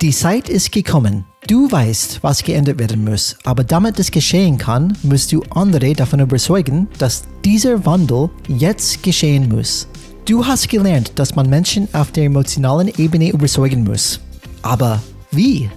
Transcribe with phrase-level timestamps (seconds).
[0.00, 1.24] Die Zeit ist gekommen.
[1.48, 6.20] Du weißt, was geändert werden muss, aber damit es geschehen kann, musst du andere davon
[6.20, 9.88] überzeugen, dass dieser Wandel jetzt geschehen muss.
[10.24, 14.20] Du hast gelernt, dass man Menschen auf der emotionalen Ebene überzeugen muss.
[14.62, 15.02] Aber
[15.32, 15.68] wie?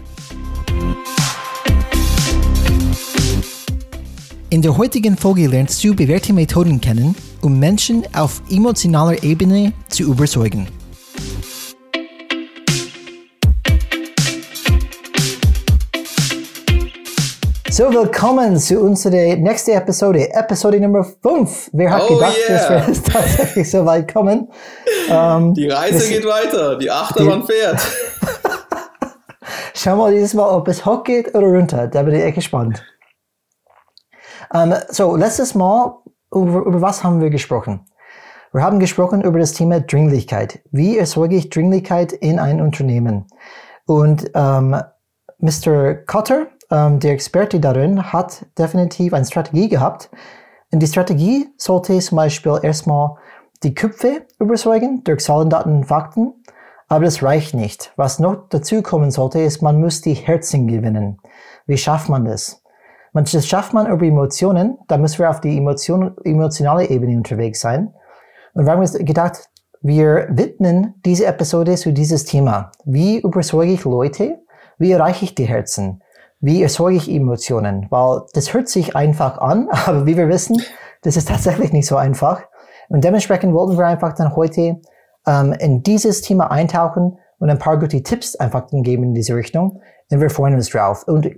[4.51, 10.03] In der heutigen Folge lernst du bewährte Methoden kennen, um Menschen auf emotionaler Ebene zu
[10.03, 10.67] überzeugen.
[17.81, 21.71] So, willkommen zu unserer nächsten Episode, Episode Nummer 5.
[21.73, 22.59] Wer hat oh gedacht, yeah.
[22.59, 24.51] dass wir es tatsächlich so weit kommen?
[25.09, 27.81] Ähm, die Reise geht weiter, die Achterbahn fährt.
[29.73, 31.87] Schau mal dieses Mal, ob es hoch geht oder runter.
[31.87, 32.85] Da bin ich echt gespannt.
[34.53, 35.97] Um, so, letztes Mal,
[36.31, 37.87] über, über was haben wir gesprochen?
[38.53, 40.59] Wir haben gesprochen über das Thema Dringlichkeit.
[40.69, 43.25] Wie erzeuge ich Dringlichkeit in ein Unternehmen?
[43.87, 44.79] Und ähm,
[45.39, 45.95] Mr.
[46.05, 50.09] Cotter ähm, der Experte darin hat definitiv eine Strategie gehabt.
[50.71, 53.17] Und die Strategie sollte zum Beispiel erstmal
[53.63, 56.33] die Köpfe überzeugen durch Zahlen, Daten, Fakten.
[56.87, 57.93] Aber das reicht nicht.
[57.95, 61.19] Was noch dazu kommen sollte, ist, man muss die Herzen gewinnen.
[61.65, 62.61] Wie schafft man das?
[63.13, 64.77] Das schafft man über Emotionen.
[64.87, 67.93] Da müssen wir auf die Emotion, emotionale Ebene unterwegs sein.
[68.53, 69.49] Und wir haben uns gedacht,
[69.81, 72.71] wir widmen diese Episode zu dieses Thema.
[72.85, 74.39] Wie überzeuge ich Leute?
[74.77, 76.01] Wie erreiche ich die Herzen?
[76.41, 77.87] Wie erzeuge ich Emotionen?
[77.89, 80.61] Weil das hört sich einfach an, aber wie wir wissen,
[81.03, 82.41] das ist tatsächlich nicht so einfach.
[82.89, 84.81] Und dementsprechend wollten wir einfach dann heute
[85.25, 89.81] ähm, in dieses Thema eintauchen und ein paar gute Tipps einfach geben in diese Richtung.
[90.09, 91.07] Und wir freuen uns drauf.
[91.07, 91.29] Und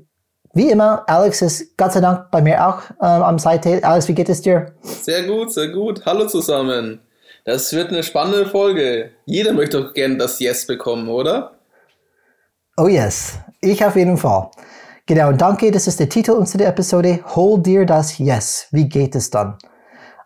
[0.53, 3.83] wie immer, Alex ist Gott sei Dank bei mir auch ähm, am Seite.
[3.83, 4.73] Alex, wie geht es dir?
[4.81, 6.05] Sehr gut, sehr gut.
[6.05, 6.99] Hallo zusammen.
[7.45, 9.11] Das wird eine spannende Folge.
[9.25, 11.53] Jeder möchte doch gerne das Yes bekommen, oder?
[12.77, 14.49] Oh yes, ich auf jeden Fall.
[15.05, 17.19] Genau, danke, das ist der Titel unserer Episode.
[17.35, 18.67] Hol dir das Yes.
[18.71, 19.57] Wie geht es dann?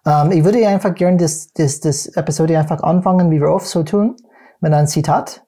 [0.06, 3.82] Ähm, ich würde einfach gerne das, das, das Episode einfach anfangen, wie wir oft so
[3.82, 4.16] tun,
[4.60, 5.44] mit einem Zitat.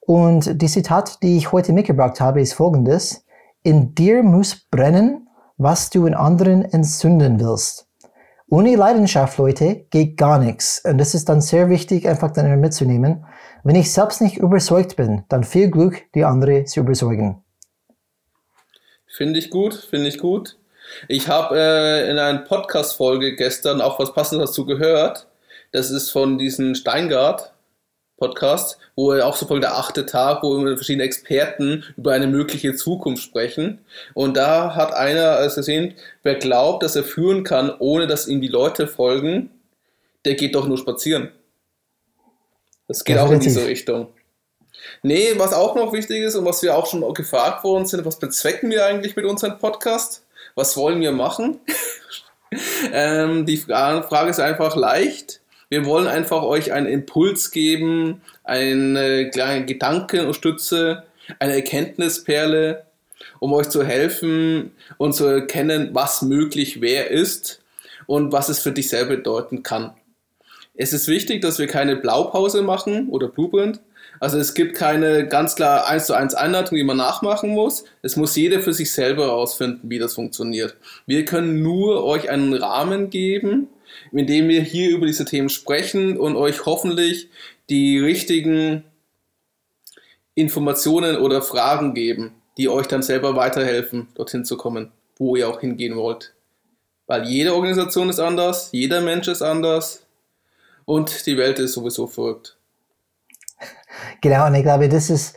[0.00, 3.22] Und die Zitat, die ich heute mitgebracht habe, ist folgendes.
[3.62, 5.28] In dir muss brennen,
[5.58, 7.86] was du in anderen entzünden willst.
[8.48, 10.82] Ohne Leidenschaft, Leute, geht gar nichts.
[10.86, 13.26] Und das ist dann sehr wichtig, einfach dann mitzunehmen.
[13.62, 17.44] Wenn ich selbst nicht überzeugt bin, dann viel Glück, die andere zu überzeugen.
[19.20, 20.56] Finde ich gut, finde ich gut.
[21.06, 25.26] Ich habe äh, in einer Podcast-Folge gestern auch was Passendes dazu gehört.
[25.72, 27.52] Das ist von diesem Steingart
[28.16, 32.74] Podcast, wo er auch so folgt der achte Tag, wo verschiedene Experten über eine mögliche
[32.74, 33.80] Zukunft sprechen.
[34.14, 38.40] Und da hat einer also gesehen, wer glaubt, dass er führen kann, ohne dass ihm
[38.40, 39.50] die Leute folgen,
[40.24, 41.28] der geht doch nur spazieren.
[42.88, 43.28] Das geht Definitiv.
[43.28, 44.08] auch in diese Richtung.
[45.02, 48.18] Nee, was auch noch wichtig ist und was wir auch schon gefragt worden sind, was
[48.18, 50.24] bezwecken wir eigentlich mit unserem Podcast?
[50.54, 51.60] Was wollen wir machen?
[52.92, 55.40] ähm, die Frage ist einfach leicht.
[55.68, 61.04] Wir wollen einfach euch einen Impuls geben, eine kleine Gedankenstütze,
[61.38, 62.84] eine Erkenntnisperle,
[63.38, 67.62] um euch zu helfen und zu erkennen, was möglich wer ist
[68.06, 69.94] und was es für dich selber bedeuten kann.
[70.74, 73.80] Es ist wichtig, dass wir keine Blaupause machen oder Blueprint,
[74.20, 77.84] also es gibt keine ganz klar 1 zu 1 Einleitung, die man nachmachen muss.
[78.02, 80.76] Es muss jeder für sich selber herausfinden, wie das funktioniert.
[81.06, 83.68] Wir können nur euch einen Rahmen geben,
[84.12, 87.30] in dem wir hier über diese Themen sprechen und euch hoffentlich
[87.70, 88.84] die richtigen
[90.34, 95.60] Informationen oder Fragen geben, die euch dann selber weiterhelfen, dorthin zu kommen, wo ihr auch
[95.60, 96.34] hingehen wollt.
[97.06, 100.04] Weil jede Organisation ist anders, jeder Mensch ist anders
[100.84, 102.58] und die Welt ist sowieso verrückt.
[104.20, 105.36] Genau, und ich glaube, das ist,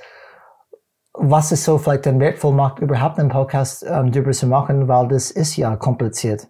[1.14, 5.08] was es so vielleicht dann wertvoll macht, überhaupt einen Podcast ähm, darüber zu machen, weil
[5.08, 6.48] das ist ja kompliziert.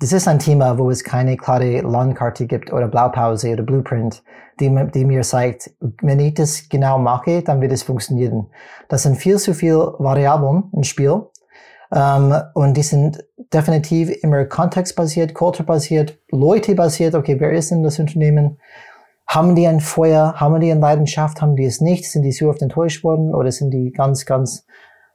[0.00, 4.22] Das ist ein Thema, wo es keine klare Landkarte gibt oder Blaupause oder Blueprint,
[4.60, 5.70] die, die mir sagt,
[6.02, 8.46] wenn ich das genau mache, dann wird es funktionieren.
[8.88, 11.26] Das sind viel zu viele Variablen im Spiel.
[11.92, 17.14] Ähm, und die sind definitiv immer kontextbasiert, kulturbasiert, Leute basiert.
[17.14, 18.58] Okay, wer ist denn das Unternehmen?
[19.28, 20.34] Haben die ein Feuer?
[20.36, 21.42] Haben die eine Leidenschaft?
[21.42, 22.10] Haben die es nicht?
[22.10, 23.34] Sind die so oft enttäuscht worden?
[23.34, 24.64] Oder sind die ganz, ganz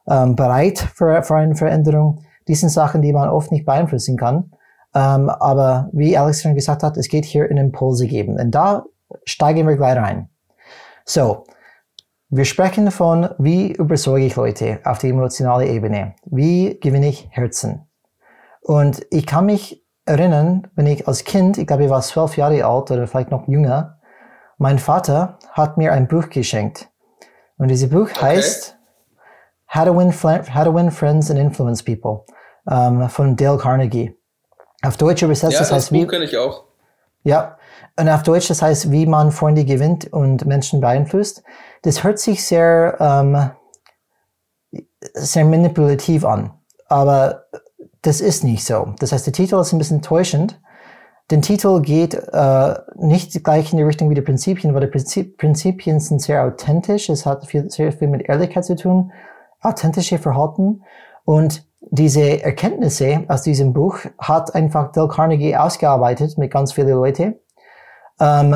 [0.07, 2.21] ähm, bereit für, für eine Veränderung?
[2.47, 4.51] Die sind Sachen, die man oft nicht beeinflussen kann.
[4.93, 8.39] Ähm, aber wie Alex schon gesagt hat, es geht hier in Impulse geben.
[8.39, 8.85] Und da
[9.25, 10.29] steigen wir gleich rein.
[11.05, 11.45] So,
[12.29, 16.13] wir sprechen von, wie überzeuge ich Leute auf die emotionale Ebene?
[16.25, 17.87] Wie gewinne ich Herzen?
[18.61, 22.65] Und ich kann mich erinnern, wenn ich als Kind, ich glaube, ich war zwölf Jahre
[22.65, 23.99] alt oder vielleicht noch jünger,
[24.57, 26.89] mein Vater hat mir ein Buch geschenkt.
[27.57, 28.21] Und dieses Buch okay.
[28.21, 28.77] heißt
[29.73, 32.25] How to Win, How to Win Friends and Influence People
[32.69, 34.15] ähm, von Dale Carnegie.
[34.83, 36.65] Auf Deutsch übersetzt, ja, das, das heißt, Buch wie, kenne ich auch.
[37.23, 37.57] ja,
[37.97, 41.43] und auf Deutsch, das heißt, wie man Freunde gewinnt und Menschen beeinflusst.
[41.83, 43.51] Das hört sich sehr, ähm,
[45.13, 46.53] sehr manipulativ an,
[46.87, 47.45] aber
[48.01, 48.93] das ist nicht so.
[48.99, 50.59] Das heißt, der Titel ist ein bisschen täuschend.
[51.29, 55.37] Der Titel geht äh, nicht gleich in die Richtung wie die Prinzipien, weil die Prinzip,
[55.37, 57.09] Prinzipien sind sehr authentisch.
[57.09, 59.11] Es hat viel, sehr viel mit Ehrlichkeit zu tun,
[59.61, 60.83] authentische Verhalten
[61.25, 67.35] und diese Erkenntnisse aus diesem Buch hat einfach Dale Carnegie ausgearbeitet mit ganz vielen Leuten.
[68.19, 68.55] Ähm,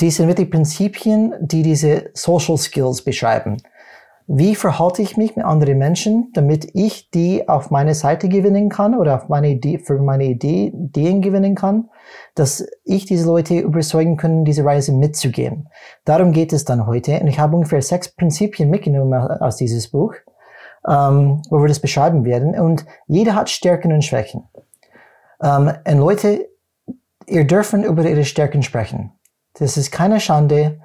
[0.00, 3.58] die sind wirklich Prinzipien, die diese Social Skills beschreiben.
[4.34, 8.98] Wie verhalte ich mich mit anderen Menschen, damit ich die auf meine Seite gewinnen kann
[8.98, 11.90] oder auf meine Idee, für meine Idee, Ideen gewinnen kann,
[12.34, 15.68] dass ich diese Leute überzeugen kann, diese Reise mitzugehen.
[16.06, 17.20] Darum geht es dann heute.
[17.20, 20.14] Und ich habe ungefähr sechs Prinzipien mitgenommen aus dieses Buch
[20.86, 22.58] ähm, wo wir das beschreiben werden.
[22.58, 24.48] Und jeder hat Stärken und Schwächen.
[25.42, 26.48] Ähm, und Leute,
[27.26, 29.12] ihr dürfen über ihre Stärken sprechen.
[29.54, 30.80] Das ist keine Schande.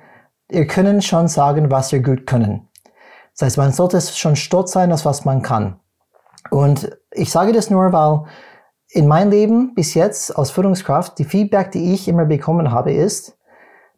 [0.51, 2.67] Ihr könnt schon sagen, was ihr gut können.
[3.38, 5.80] Das heißt, man sollte schon stolz sein, auf was man kann.
[6.50, 8.24] Und ich sage das nur, weil
[8.89, 13.38] in meinem Leben bis jetzt als Führungskraft die Feedback, die ich immer bekommen habe, ist,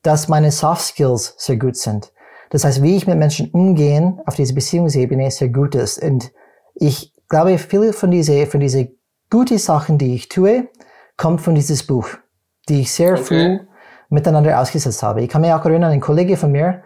[0.02, 2.12] dass meine Soft Skills sehr gut sind.
[2.50, 6.02] Das heißt, wie ich mit Menschen umgehen auf dieser Beziehungsebene sehr gut ist.
[6.02, 6.32] Und
[6.74, 8.90] ich glaube, viele von diese, von diese
[9.30, 10.68] guten Sachen, die ich tue,
[11.16, 12.08] kommt von dieses Buch,
[12.68, 13.24] die ich sehr okay.
[13.24, 13.60] früh
[14.10, 15.22] miteinander ausgesetzt habe.
[15.22, 16.82] Ich kann mich auch erinnern, ein Kollege von mir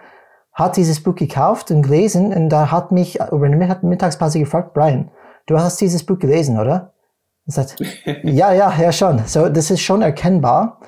[0.53, 5.09] hat dieses Buch gekauft und gelesen und da hat mich über eine Mittagspause gefragt, Brian,
[5.47, 6.93] du hast dieses Buch gelesen, oder?
[7.45, 7.75] Ich sagt,
[8.23, 9.21] ja, ja, ja schon.
[9.25, 10.79] So, das ist schon erkennbar.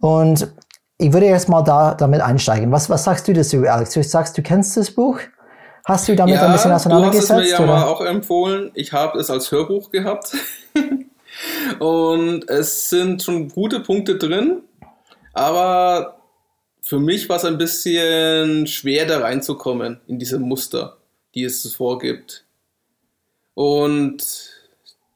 [0.00, 0.52] Und
[0.98, 2.72] ich würde erst mal da, damit einsteigen.
[2.72, 3.92] Was, was sagst du dazu, Alex?
[3.92, 5.18] Du sagst, du kennst das Buch?
[5.84, 7.30] Hast du damit ja, ein bisschen auseinandergesetzt?
[7.30, 7.66] Du hast es mir ja oder?
[7.66, 8.70] mal auch empfohlen.
[8.74, 10.36] Ich habe es als Hörbuch gehabt.
[11.78, 14.62] Und es sind schon gute Punkte drin.
[15.32, 16.17] Aber
[16.88, 20.96] für mich war es ein bisschen schwer, da reinzukommen in diese Muster,
[21.34, 22.46] die es vorgibt.
[23.52, 24.24] Und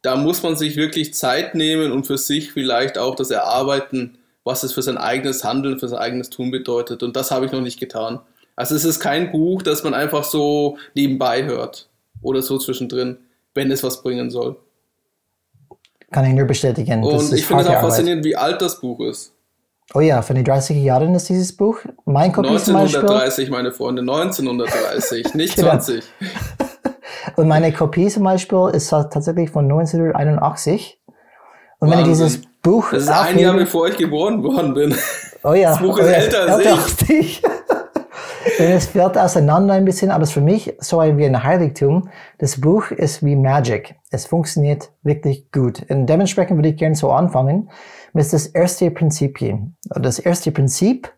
[0.02, 4.64] da muss man sich wirklich Zeit nehmen und für sich vielleicht auch das Erarbeiten was
[4.64, 7.04] es für sein eigenes Handeln, für sein eigenes Tun bedeutet.
[7.04, 8.20] Und das habe ich noch nicht getan.
[8.56, 11.88] Also es ist kein Buch, das man einfach so nebenbei hört
[12.20, 13.18] oder so zwischendrin,
[13.54, 14.56] wenn es was bringen soll.
[16.10, 17.02] Kann ich nur bestätigen.
[17.04, 19.32] Und ich finde es auch faszinierend, wie alt das Buch ist.
[19.94, 21.78] Oh ja, von den 30er Jahren ist dieses Buch.
[22.04, 26.04] Mein Kopie 1930, meine Freunde, 1930, nicht 20.
[26.18, 26.30] Genau.
[27.36, 30.98] Und meine Kopie zum Beispiel ist tatsächlich von 1981.
[31.78, 31.90] Und Wahnsinn.
[31.90, 32.90] wenn ich dieses Buch.
[32.90, 34.94] Das ist ein Jahr bevor ich geboren worden bin.
[35.44, 35.70] Oh ja.
[35.70, 37.42] Das Buch ist oh ja, älter als ich.
[38.58, 42.08] es fällt auseinander ein bisschen, aber es ist für mich so wie ein Heiligtum.
[42.38, 43.96] Das Buch ist wie Magic.
[44.10, 45.84] Es funktioniert wirklich gut.
[45.88, 47.70] Und dementsprechend würde ich gerne so anfangen
[48.12, 49.38] mit das erste Prinzip.
[49.84, 51.12] Das erste Prinzip,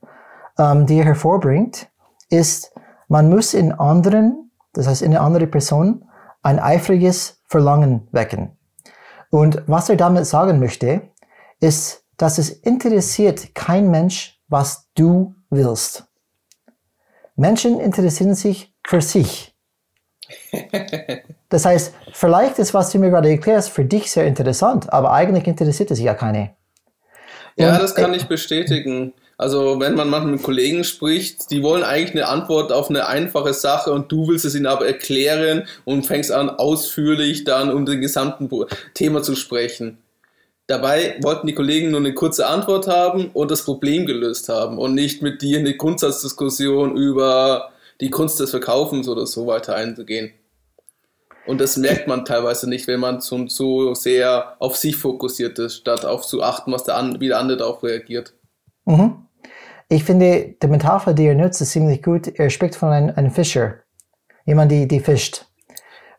[0.58, 1.88] ähm, die er hervorbringt,
[2.31, 2.73] ist,
[3.08, 6.05] man muss in anderen, das heißt in eine andere Person,
[6.43, 8.56] ein eifriges Verlangen wecken.
[9.31, 11.02] Und was er damit sagen möchte,
[11.61, 16.05] ist, dass es interessiert kein Mensch, was du willst.
[17.36, 19.55] Menschen interessieren sich für sich.
[21.51, 25.46] Das heißt, vielleicht ist, was du mir gerade erklärst, für dich sehr interessant, aber eigentlich
[25.46, 26.56] interessiert es ja keine.
[27.56, 29.13] Ja, das kann ich bestätigen.
[29.37, 33.53] Also wenn man manchmal mit Kollegen spricht, die wollen eigentlich eine Antwort auf eine einfache
[33.53, 38.01] Sache und du willst es ihnen aber erklären und fängst an ausführlich dann um den
[38.01, 38.49] gesamten
[38.94, 39.99] Thema zu sprechen.
[40.67, 44.94] Dabei wollten die Kollegen nur eine kurze Antwort haben und das Problem gelöst haben und
[44.94, 47.70] nicht mit dir eine Grundsatzdiskussion über
[48.01, 50.32] die Kunst des Verkaufens oder so weiter einzugehen.
[51.46, 55.77] Und das merkt man teilweise nicht, wenn man so, so sehr auf sich fokussiert ist,
[55.77, 58.34] statt auf zu achten, was der, wie der andere darauf reagiert.
[58.86, 59.27] Mhm.
[59.89, 62.29] Ich finde, die Metapher, die er nutzt, ist ziemlich gut.
[62.29, 63.74] Er spricht von einem, einem Fischer.
[64.46, 65.46] Jemand, die, die fischt.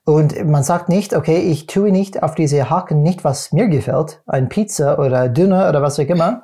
[0.06, 4.22] Und man sagt nicht, okay, ich tue nicht auf diese Haken nicht, was mir gefällt,
[4.28, 6.44] ein Pizza oder Dünner oder was auch immer.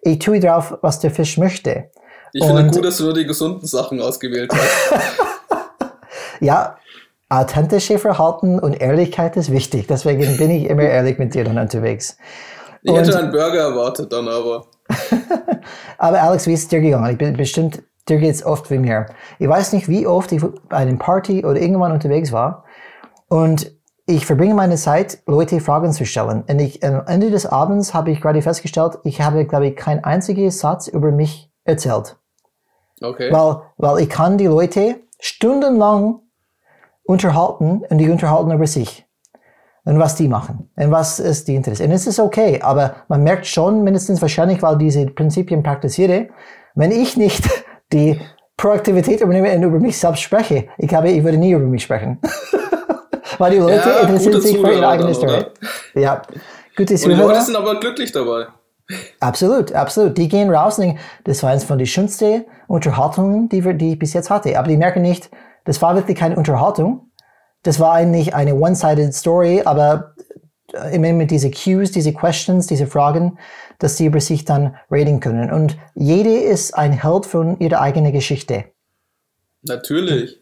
[0.00, 1.90] Ich tue drauf, was der Fisch möchte.
[2.32, 4.94] Ich finde gut, dass du nur die gesunden Sachen ausgewählt hast.
[6.40, 6.78] ja,
[7.32, 9.86] authentische Verhalten und Ehrlichkeit ist wichtig.
[9.88, 12.18] Deswegen bin ich immer ehrlich mit dir dann unterwegs.
[12.82, 14.66] Ich und, hätte einen Burger erwartet dann aber.
[15.98, 17.10] aber Alex, wie ist es dir gegangen?
[17.10, 19.06] Ich bin bestimmt, dir geht es oft wie mir.
[19.38, 22.64] Ich weiß nicht, wie oft ich bei einem Party oder irgendwann unterwegs war
[23.28, 23.72] und
[24.06, 26.44] ich verbringe meine Zeit, Leute Fragen zu stellen.
[26.46, 30.02] Und ich, am Ende des Abends habe ich gerade festgestellt, ich habe, glaube ich, keinen
[30.04, 32.16] einzigen Satz über mich erzählt.
[33.00, 33.32] Okay.
[33.32, 36.20] Weil, weil ich kann die Leute stundenlang
[37.12, 39.06] unterhalten und die unterhalten über sich
[39.84, 41.84] und was die machen und was ist die Interesse.
[41.84, 46.28] Und es ist okay, aber man merkt schon, mindestens wahrscheinlich, weil diese Prinzipien praktiziere,
[46.74, 47.44] wenn ich nicht
[47.92, 48.20] die
[48.56, 52.18] Proaktivität übernehme und über mich selbst spreche, ich glaube, ich würde nie über mich sprechen.
[53.38, 55.44] weil die Leute Ja, interessieren sich für ihre Zuhörer eigene Story.
[55.94, 56.22] Ja,
[56.76, 57.40] gute Und die Leute Zuhörer.
[57.40, 58.46] sind aber glücklich dabei.
[59.20, 60.18] Absolut, absolut.
[60.18, 63.92] Die gehen raus und denken, das war eines von den schönsten Unterhaltungen, die, wir, die
[63.92, 64.58] ich bis jetzt hatte.
[64.58, 65.30] Aber die merken nicht,
[65.64, 67.10] das war wirklich keine Unterhaltung.
[67.62, 70.14] Das war eigentlich eine one-sided Story, aber
[70.72, 73.38] äh, immer mit diese Cues, diese Questions, diese Fragen,
[73.78, 75.52] dass sie über sich dann reden können.
[75.52, 78.64] Und jede ist ein Held von ihrer eigenen Geschichte.
[79.62, 80.40] Natürlich.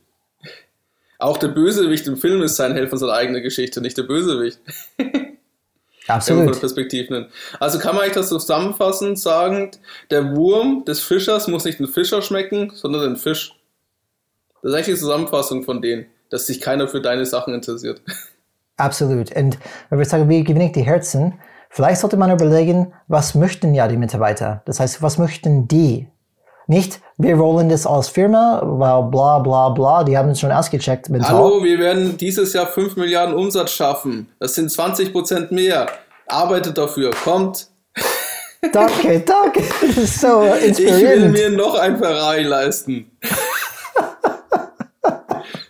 [1.19, 4.59] Auch der Bösewicht im Film ist sein Held von seiner eigenen Geschichte, nicht der Bösewicht.
[6.07, 6.55] Absolut.
[6.55, 7.31] der Perspektive nimmt.
[7.61, 9.71] Also kann man eigentlich das zusammenfassend sagen,
[10.11, 13.55] der Wurm des Fischers muss nicht den Fischer schmecken, sondern den Fisch.
[14.63, 18.03] Das ist eigentlich die Zusammenfassung von denen, dass sich keiner für deine Sachen interessiert.
[18.77, 19.35] Absolut.
[19.37, 21.39] Und wenn wir sagen, wie gewinne ich die Herzen,
[21.71, 24.63] vielleicht sollte man überlegen, was möchten ja die Mitarbeiter?
[24.67, 26.09] Das heißt, was möchten die?
[26.67, 31.09] Nicht, wir wollen das als Firma, weil bla bla bla, die haben es schon ausgecheckt
[31.09, 31.33] mental.
[31.33, 34.29] Hallo, wir werden dieses Jahr 5 Milliarden Umsatz schaffen.
[34.39, 35.89] Das sind 20 Prozent mehr.
[36.29, 37.67] Arbeitet dafür, kommt.
[38.73, 39.63] Danke, danke.
[39.81, 41.33] Das ist so Ich will inspirierend.
[41.33, 43.11] mir noch ein Ferrari leisten.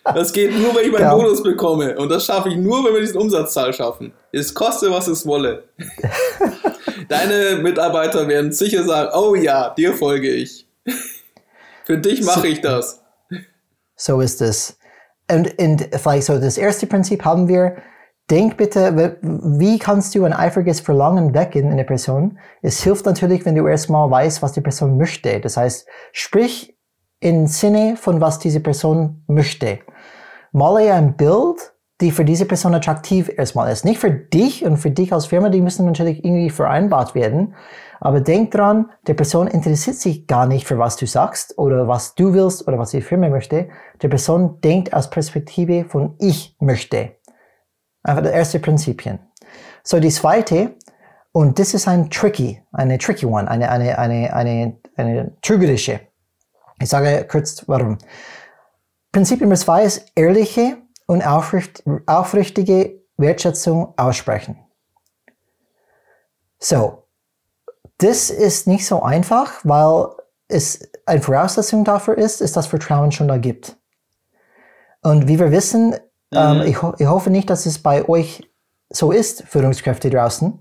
[0.05, 1.15] Das geht nur, wenn ich meinen Ja.
[1.15, 1.97] Bonus bekomme.
[1.99, 4.13] Und das schaffe ich nur, wenn wir diesen Umsatzzahl schaffen.
[4.33, 5.65] Es koste, was es wolle.
[7.09, 10.67] Deine Mitarbeiter werden sicher sagen, oh ja, dir folge ich.
[11.85, 13.03] Für dich mache ich das.
[13.97, 14.79] So ist es.
[15.31, 17.77] Und, und vielleicht so das erste Prinzip haben wir,
[18.31, 22.39] denk bitte, wie kannst du ein eifriges Verlangen wecken in der Person?
[22.63, 25.41] Es hilft natürlich, wenn du erstmal weißt, was die Person möchte.
[25.41, 26.77] Das heißt, sprich
[27.21, 29.79] im Sinne von was diese Person möchte.
[30.53, 33.85] Male ein Bild, die für diese Person attraktiv erstmal ist.
[33.85, 37.55] Nicht für dich und für dich als Firma, die müssen natürlich irgendwie vereinbart werden.
[38.01, 42.15] Aber denk dran, der Person interessiert sich gar nicht für was du sagst oder was
[42.15, 43.69] du willst oder was die Firma möchte.
[44.01, 47.17] Der Person denkt aus Perspektive von ich möchte.
[48.03, 49.19] Einfach das erste Prinzipien.
[49.83, 50.77] So, die zweite,
[51.33, 56.01] und das ist ein tricky, eine tricky one, eine, eine, eine, eine, eine trügerische.
[56.81, 57.99] Ich sage kurz warum.
[59.13, 64.59] Prinzip Nummer zwei ist ehrliche und aufricht, aufrichtige Wertschätzung aussprechen.
[66.59, 67.05] So,
[67.99, 70.09] das ist nicht so einfach, weil
[70.49, 73.77] es eine Voraussetzung dafür ist, ist, dass Vertrauen schon da gibt.
[75.03, 75.97] Und wie wir wissen,
[76.33, 78.49] ähm, ich, ho ich hoffe nicht, dass es bei euch
[78.91, 80.61] so ist, Führungskräfte draußen.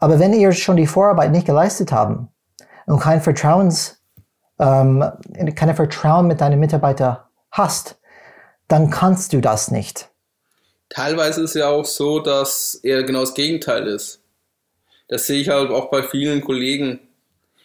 [0.00, 2.28] Aber wenn ihr schon die Vorarbeit nicht geleistet haben
[2.86, 4.03] und kein Vertrauens,
[4.58, 5.04] ähm,
[5.54, 7.18] keine Vertrauen mit deinen Mitarbeitern
[7.50, 7.96] hast,
[8.68, 10.08] dann kannst du das nicht.
[10.88, 14.20] Teilweise ist es ja auch so, dass er genau das Gegenteil ist.
[15.08, 17.00] Das sehe ich halt auch bei vielen Kollegen,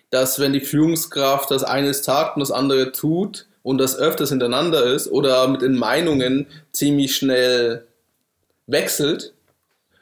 [0.10, 4.84] dass wenn die Führungskraft das eine sagt und das andere tut und das öfters hintereinander
[4.84, 7.86] ist oder mit den Meinungen ziemlich schnell
[8.68, 9.34] wechselt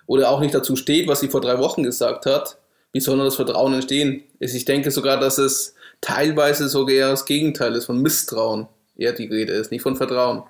[0.06, 2.58] oder auch nicht dazu steht, was sie vor drei Wochen gesagt hat,
[2.94, 4.24] wie soll denn das Vertrauen entstehen?
[4.40, 9.28] Ich denke sogar, dass es teilweise sogar eher das Gegenteil ist, von Misstrauen eher die
[9.28, 10.44] Rede ist, nicht von Vertrauen.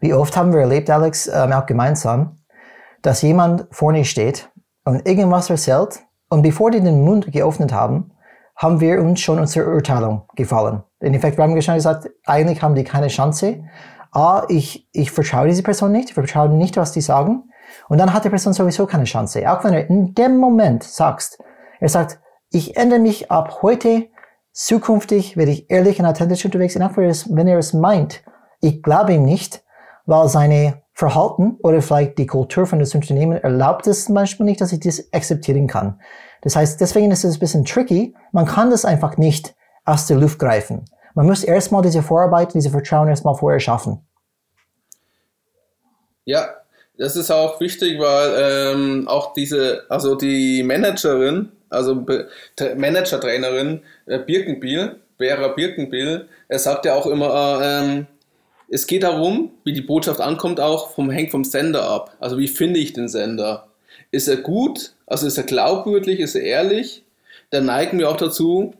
[0.00, 2.38] Wie oft haben wir erlebt, Alex, ähm, auch gemeinsam,
[3.02, 4.50] dass jemand vorne steht
[4.84, 8.12] und irgendwas erzählt und bevor die den Mund geöffnet haben,
[8.56, 10.82] haben wir uns schon unsere Urteilung gefallen.
[11.00, 13.64] In Effekt, wir haben gesagt, eigentlich haben die keine Chance.
[14.12, 17.50] A, ich, ich vertraue diese Person nicht, ich vertraue nicht, was die sagen.
[17.88, 19.50] Und dann hat die Person sowieso keine Chance.
[19.50, 21.38] Auch wenn er in dem Moment sagst,
[21.80, 22.18] er sagt,
[22.56, 24.08] ich ändere mich ab heute,
[24.52, 28.22] zukünftig werde ich ehrlich und authentisch unterwegs sein, auch wenn er es- meint.
[28.60, 29.62] Ich glaube ihm nicht,
[30.06, 34.72] weil seine Verhalten oder vielleicht die Kultur von das Unternehmen erlaubt es Beispiel nicht, dass
[34.72, 36.00] ich das akzeptieren kann.
[36.40, 38.14] Das heißt, deswegen ist es ein bisschen tricky.
[38.32, 40.86] Man kann das einfach nicht aus der Luft greifen.
[41.14, 44.00] Man muss erstmal diese Vorarbeit, diese Vertrauen erstmal vorher schaffen.
[46.24, 46.48] Ja,
[46.98, 52.06] das ist auch wichtig, weil ähm, auch diese, also die Managerin, also
[52.76, 58.06] Manager-Trainerin äh, Birkenbiel, Vera Birkenbiel, er sagt ja auch immer, äh, ähm,
[58.68, 62.16] es geht darum, wie die Botschaft ankommt, auch vom hängt vom Sender ab.
[62.18, 63.68] Also wie finde ich den Sender?
[64.10, 64.92] Ist er gut?
[65.06, 66.20] Also ist er glaubwürdig?
[66.20, 67.04] Ist er ehrlich?
[67.50, 68.74] Dann neigen wir auch dazu,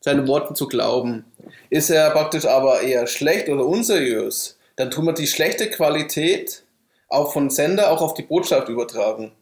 [0.00, 1.24] seine Worte zu glauben.
[1.70, 6.62] Ist er praktisch aber eher schlecht oder unseriös, dann tun wir die schlechte Qualität
[7.08, 9.32] auch von Sender auch auf die Botschaft übertragen.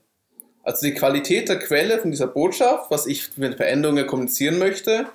[0.70, 5.06] Also die Qualität der Quelle von dieser Botschaft, was ich mit Veränderungen kommunizieren möchte,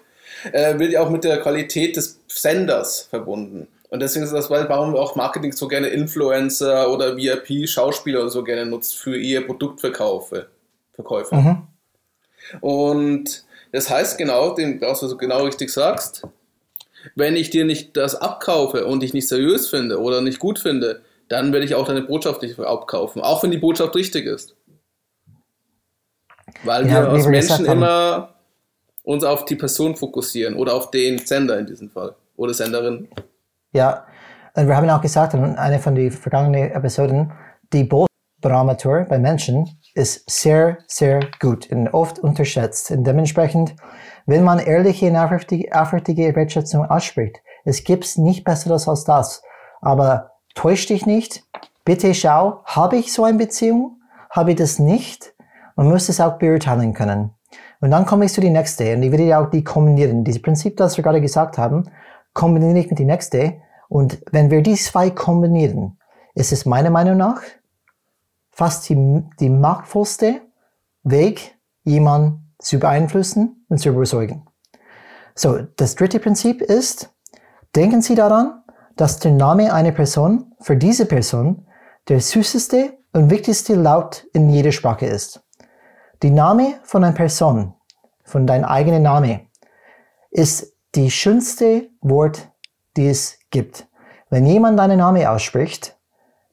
[0.51, 3.69] äh, wird ja auch mit der Qualität des Senders verbunden.
[3.89, 8.65] Und deswegen ist das, warum auch Marketing so gerne Influencer oder VIP-Schauspieler oder so gerne
[8.65, 10.47] nutzt für ihr Produktverkäufe.
[10.93, 11.35] Verkäufe.
[11.35, 11.67] Mhm.
[12.59, 16.23] Und das heißt genau, was du genau richtig sagst,
[17.15, 21.01] wenn ich dir nicht das abkaufe und dich nicht seriös finde oder nicht gut finde,
[21.29, 24.53] dann werde ich auch deine Botschaft nicht abkaufen, auch wenn die Botschaft richtig ist.
[26.63, 28.35] Weil ja, wir als Menschen immer
[29.03, 33.07] uns auf die Person fokussieren oder auf den Sender in diesem Fall oder Senderin.
[33.71, 34.05] Ja,
[34.55, 37.31] und wir haben auch gesagt in einer von den vergangenen Episoden,
[37.73, 42.91] die Botbarometer bei Menschen ist sehr, sehr gut und oft unterschätzt.
[42.91, 43.75] Und dementsprechend,
[44.25, 49.41] wenn man ehrliche und aufrichtige Wertschätzung ausspricht, es gibt nicht Besseres als das.
[49.81, 51.43] Aber täusch dich nicht.
[51.83, 54.01] Bitte schau, habe ich so eine Beziehung?
[54.29, 55.34] Habe ich das nicht?
[55.75, 57.31] Man muss es auch beurteilen können.
[57.81, 60.23] Und dann komme ich zu die nächste und ich werde auch die kombinieren.
[60.23, 61.89] Dieses Prinzip, das wir gerade gesagt haben,
[62.33, 63.61] kombiniere ich mit die nächste.
[63.89, 65.97] Und wenn wir die zwei kombinieren,
[66.33, 67.41] ist es meiner Meinung nach
[68.51, 70.41] fast die, die machtvollste
[71.03, 74.45] Weg, jemanden zu beeinflussen und zu überzeugen.
[75.35, 77.13] So, das dritte Prinzip ist,
[77.75, 78.63] denken Sie daran,
[78.95, 81.67] dass der Name einer Person für diese Person
[82.07, 85.44] der süßeste und wichtigste Laut in jeder Sprache ist.
[86.23, 87.73] Die Name von einer Person,
[88.23, 89.41] von deinem eigenen Name,
[90.31, 92.49] ist die schönste Wort,
[92.95, 93.87] die es gibt.
[94.29, 95.95] Wenn jemand deinen Namen ausspricht,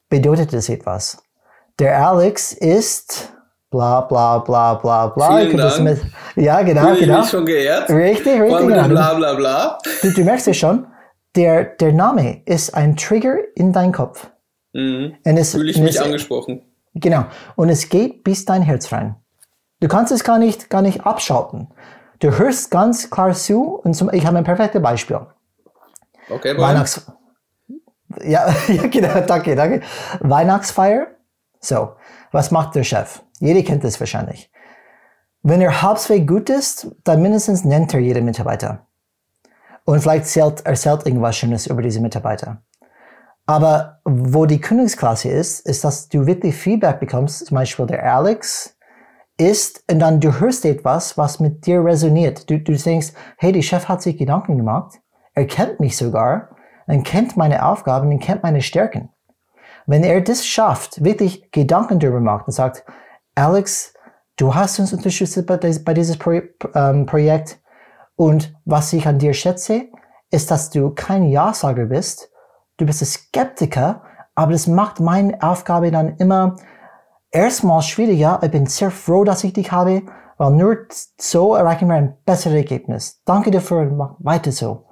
[0.09, 1.21] bedeutet es etwas.
[1.79, 3.33] Der Alex ist
[3.71, 5.37] bla bla bla bla bla.
[5.39, 5.79] Vielen Dank.
[5.79, 6.01] Mit,
[6.35, 7.21] ja, genau, Fühle genau.
[7.23, 7.89] Ich schon geehrt.
[7.89, 8.67] Richtig, richtig.
[8.67, 8.87] Genau.
[8.87, 9.77] Bla bla bla.
[10.01, 10.85] Du, du merkst es schon,
[11.35, 14.29] der, der Name ist ein Trigger in dein Kopf.
[14.73, 15.15] Mhm.
[15.23, 16.61] Fühle ich mich es, angesprochen.
[16.93, 17.25] Genau.
[17.55, 19.15] Und es geht bis dein Herz rein.
[19.83, 21.67] Du kannst es gar nicht, gar nicht abschalten.
[22.19, 25.19] Du hörst ganz klar zu und zum, ich habe ein perfektes Beispiel.
[26.29, 27.05] Okay, Weihnachts
[28.23, 29.81] ja, ja, genau, danke, danke.
[30.21, 31.07] Weihnachtsfeier.
[31.59, 31.97] So,
[32.31, 33.23] was macht der Chef?
[33.39, 34.49] Jeder kennt das wahrscheinlich.
[35.41, 38.87] Wenn er halbwegs gut ist, dann mindestens nennt er jeden Mitarbeiter.
[39.83, 42.61] Und vielleicht erzählt, erzählt irgendwas Schönes über diese Mitarbeiter.
[43.45, 48.72] Aber wo die Königsklasse ist, ist, dass du wirklich Feedback bekommst, zum Beispiel der Alex
[49.43, 52.49] ist und dann du hörst etwas, was mit dir resoniert.
[52.49, 54.99] Du, du denkst, hey, der Chef hat sich Gedanken gemacht,
[55.33, 56.49] er kennt mich sogar,
[56.87, 59.09] er kennt meine Aufgaben, er kennt meine Stärken.
[59.85, 62.85] Wenn er das schafft, wirklich Gedanken darüber macht und sagt,
[63.35, 63.93] Alex,
[64.37, 66.41] du hast uns unterstützt bei, bei diesem Pro
[66.75, 67.59] ähm, Projekt
[68.15, 69.89] und was ich an dir schätze,
[70.31, 72.31] ist, dass du kein Ja-Sager bist,
[72.77, 74.03] du bist ein Skeptiker,
[74.35, 76.55] aber das macht meine Aufgabe dann immer
[77.33, 78.39] erstmal schwieriger.
[78.41, 80.03] Ich bin sehr froh, dass ich dich habe,
[80.37, 80.77] weil nur
[81.17, 83.21] so erreichen wir ein besseres Ergebnis.
[83.25, 84.85] Danke dafür, mach weiter so.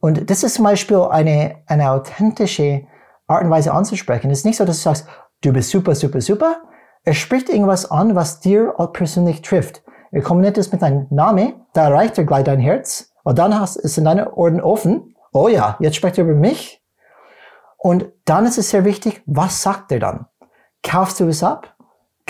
[0.00, 2.86] Und das ist zum Beispiel eine, eine authentische
[3.28, 4.30] Art und Weise anzusprechen.
[4.30, 5.06] Es ist nicht so, dass du sagst,
[5.42, 6.62] du bist super, super, super.
[7.04, 9.82] Er spricht irgendwas an, was dir persönlich trifft.
[10.10, 13.12] Er kombiniert es mit deinem Namen, da erreicht er gleich dein Herz.
[13.24, 15.14] Und dann hast, ist in deinen Ohren offen.
[15.32, 16.84] Oh ja, jetzt spricht er über mich.
[17.78, 20.26] Und dann ist es sehr wichtig, was sagt er dann?
[20.82, 21.71] Kaufst du es ab?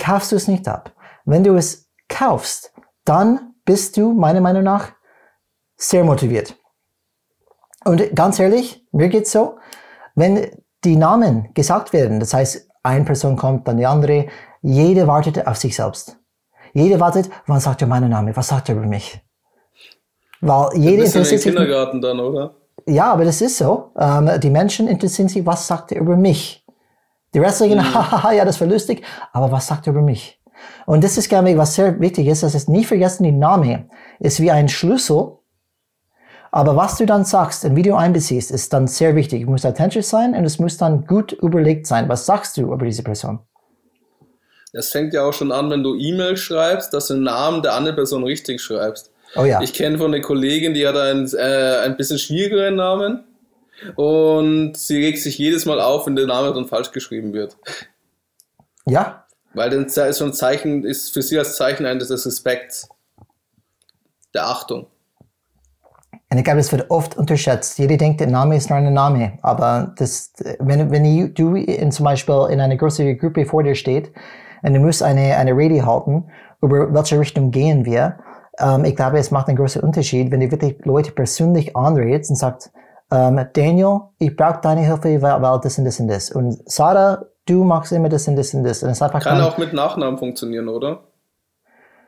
[0.03, 0.91] Kaufst du es nicht ab.
[1.25, 2.73] Wenn du es kaufst,
[3.05, 4.91] dann bist du meiner Meinung nach
[5.77, 6.55] sehr motiviert.
[7.85, 9.57] Und ganz ehrlich, mir geht's so,
[10.15, 10.51] wenn
[10.83, 14.27] die Namen gesagt werden, das heißt, eine Person kommt, dann die andere,
[14.61, 16.17] jede wartet auf sich selbst.
[16.73, 19.21] Jede wartet, wann sagt er meinen Namen, was sagt er über mich?
[20.41, 21.55] Weil jede interessiert sich.
[21.55, 22.55] Kindergarten dann, oder?
[22.85, 23.91] Ja, aber das ist so.
[23.97, 26.62] Ähm, die Menschen interessieren sich, was sagt er über mich?
[27.33, 27.93] Die Rest sagen, mhm.
[27.93, 30.39] haha, ja, das war lustig, aber was sagt er über mich?
[30.85, 33.89] Und das ist, glaube ich, was sehr wichtig ist, dass es nie vergessen, die Name
[34.19, 35.37] ist wie ein Schlüssel,
[36.51, 39.41] aber was du dann sagst und wie du einbeziehst, ist dann sehr wichtig.
[39.41, 42.07] Es muss authentisch sein und es muss dann gut überlegt sein.
[42.09, 43.39] Was sagst du über diese Person?
[44.71, 47.73] Das fängt ja auch schon an, wenn du E-Mail schreibst, dass du den Namen der
[47.73, 49.11] anderen Person richtig schreibst.
[49.35, 49.61] Oh ja.
[49.61, 53.23] Ich kenne von einer Kollegin, die hat einen äh, ein bisschen schwierigeren Namen.
[53.95, 57.57] Und sie regt sich jedes Mal auf, wenn der Name dann falsch geschrieben wird.
[58.85, 59.25] Ja.
[59.53, 62.89] Weil das ist so ein Zeichen, ist für sie als Zeichen eines Respekts,
[64.33, 64.87] der Achtung.
[66.33, 67.77] Und ich glaube, es wird oft unterschätzt.
[67.77, 69.37] Jeder denkt, der Name ist nur ein Name.
[69.43, 74.11] Aber das, wenn, wenn du in, zum Beispiel in einer größeren Gruppe vor dir steht
[74.63, 76.25] und du musst eine, eine Rede halten,
[76.59, 78.17] über welche Richtung gehen wir,
[78.57, 82.37] ähm, ich glaube, es macht einen großen Unterschied, wenn du wirklich Leute persönlich anredest und
[82.37, 82.71] sagst,
[83.13, 86.31] ähm, Daniel, ich brauche deine Hilfe, weil, weil das und das und das.
[86.31, 88.81] Und Sarah, du machst immer das und das und das.
[88.83, 91.03] Und es Kann dann, auch mit Nachnamen funktionieren, oder?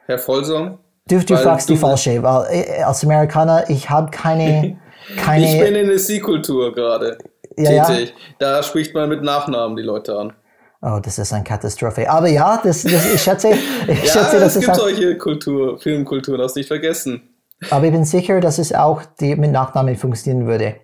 [0.07, 0.79] Herr Vollsam?
[1.07, 4.77] Du, du fragst du die falsche, weil äh, als Amerikaner, ich habe keine,
[5.17, 5.45] keine...
[5.45, 7.17] ich bin in der Sie-Kultur gerade.
[7.57, 8.13] Ja, tätig.
[8.39, 10.33] Da spricht man mit Nachnamen die Leute an.
[10.81, 12.09] Oh, das ist eine Katastrophe.
[12.09, 13.51] Aber ja, das, das, ich schätze,
[13.87, 17.29] ich Ja, schätze, das es gibt solche Kultur, Filmkulturen, das nicht vergessen.
[17.69, 20.75] aber ich bin sicher, dass es auch die mit Nachnamen funktionieren würde.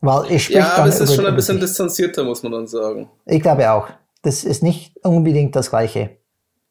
[0.00, 1.66] Weil ich Ja, aber es ist schon ein bisschen sich.
[1.68, 3.10] distanzierter, muss man dann sagen.
[3.26, 3.88] Ich glaube auch.
[4.22, 6.10] Das ist nicht unbedingt das Gleiche.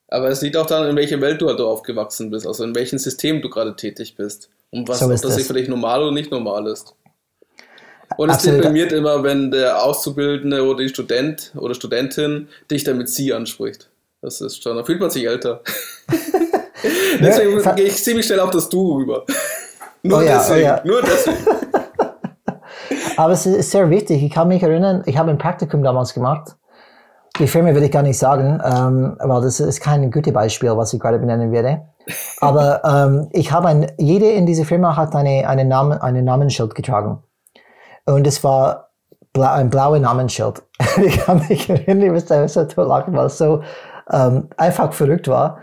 [0.10, 2.98] Aber es liegt auch daran, in welcher Welt du halt aufgewachsen bist, also in welchem
[2.98, 4.50] System du gerade tätig bist.
[4.72, 6.94] Und was So ob das für dich normal oder nicht normal ist.
[8.16, 8.60] Und es Absolut.
[8.60, 13.90] deprimiert immer, wenn der Auszubildende oder die Student oder Studentin dich dann mit sie anspricht.
[14.22, 15.62] Das ist schon, da fühlt man sich älter.
[17.20, 19.26] Deswegen gehe ich ziemlich schnell auf das Du rüber.
[20.04, 20.62] Nur Oh ja, oh deswegen.
[20.64, 20.82] ja.
[20.86, 21.38] Nur deswegen.
[23.18, 24.24] Aber es ist sehr wichtig.
[24.24, 26.56] Ich kann mich erinnern, ich habe ein Praktikum damals gemacht.
[27.40, 30.94] Die Firma will ich gar nicht sagen, ähm, weil das ist kein gutes Beispiel, was
[30.94, 31.82] ich gerade benennen werde.
[32.42, 36.76] Aber ähm, ich habe ein, jede in dieser Firma hat eine, eine Namen, eine Namensschild
[36.76, 37.24] getragen.
[38.06, 38.90] Und es war
[39.34, 40.64] blau, ein blaues Namensschild.
[40.98, 43.64] ich kann mich erinnern, ich musste so totlachen, weil es so
[44.12, 45.58] ähm, einfach verrückt war.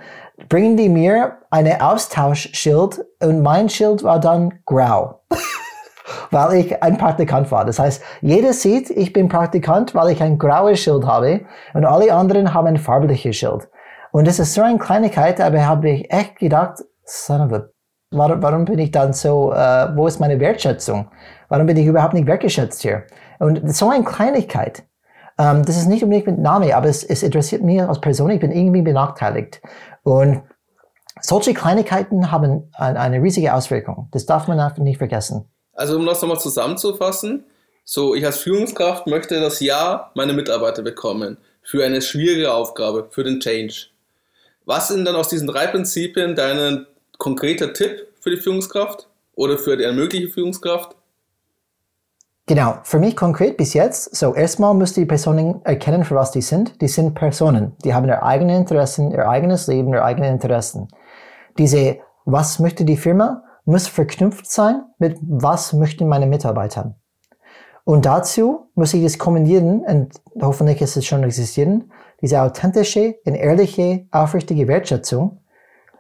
[0.48, 5.20] Bringen die mir eine Austauschschild und mein Schild war dann grau
[6.30, 7.64] weil ich ein Praktikant war.
[7.64, 12.12] Das heißt, jeder sieht, ich bin Praktikant, weil ich ein graues Schild habe und alle
[12.12, 13.68] anderen haben ein farbliches Schild.
[14.12, 17.64] Und das ist so eine Kleinigkeit, aber habe ich echt gedacht, son of a,
[18.10, 21.10] warum, warum bin ich dann so, äh, wo ist meine Wertschätzung?
[21.48, 23.04] Warum bin ich überhaupt nicht wertgeschätzt hier?
[23.38, 24.84] Und so eine Kleinigkeit,
[25.38, 28.40] ähm, das ist nicht unbedingt mit Name, aber es, es interessiert mich als Person, ich
[28.40, 29.60] bin irgendwie benachteiligt.
[30.02, 30.42] Und
[31.20, 34.08] solche Kleinigkeiten haben ein, eine riesige Auswirkung.
[34.12, 35.50] Das darf man einfach nicht vergessen.
[35.74, 37.44] Also um das nochmal zusammenzufassen,
[37.84, 43.24] so ich als Führungskraft möchte das Ja meine Mitarbeiter bekommen für eine schwierige Aufgabe, für
[43.24, 43.86] den Change.
[44.64, 46.86] Was sind dann aus diesen drei Prinzipien dein
[47.18, 50.96] konkreter Tipp für die Führungskraft oder für die mögliche Führungskraft?
[52.46, 56.42] Genau, für mich konkret bis jetzt, so erstmal müsst die Personen erkennen, für was die
[56.42, 56.80] sind.
[56.82, 60.88] Die sind Personen, die haben ihre eigenen Interessen, ihr eigenes Leben, ihre eigenen Interessen.
[61.56, 66.96] Diese, was möchte die Firma, muss verknüpft sein mit, was möchten meine Mitarbeiter.
[67.84, 73.34] Und dazu muss ich das kombinieren, und hoffentlich ist es schon existieren, diese authentische und
[73.34, 75.40] ehrliche, aufrichtige Wertschätzung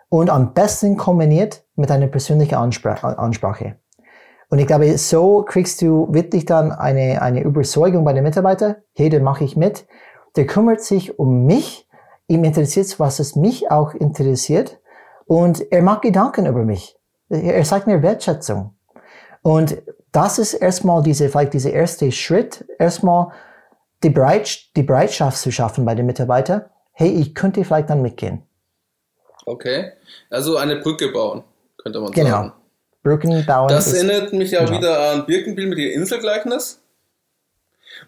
[0.08, 3.76] und am besten kombiniert mit einer persönlichen Anspr Ansprache.
[4.48, 8.76] Und ich glaube, so kriegst du wirklich dann eine, eine Überzeugung bei den Mitarbeitern.
[8.94, 9.86] Hey, den mache ich mit.
[10.36, 11.88] Der kümmert sich um mich.
[12.28, 14.80] Ihm interessiert, was es mich auch interessiert.
[15.26, 16.96] Und er macht Gedanken über mich.
[17.42, 18.74] Er zeigt mir Wertschätzung.
[19.42, 19.76] Und
[20.12, 22.64] das ist erstmal diese, vielleicht dieser erste Schritt.
[22.78, 23.32] Erstmal
[24.02, 26.64] die, Bereit, die Bereitschaft zu schaffen bei den Mitarbeitern.
[26.92, 28.42] Hey, ich könnte vielleicht dann mitgehen.
[29.46, 29.92] Okay,
[30.30, 31.44] also eine Brücke bauen,
[31.76, 32.30] könnte man Genau.
[32.30, 32.52] sagen.
[33.02, 33.68] Brücken bauen.
[33.68, 34.78] Das erinnert mich ja genau.
[34.78, 36.80] wieder an Birkenbiel mit dem Inselgleichnis,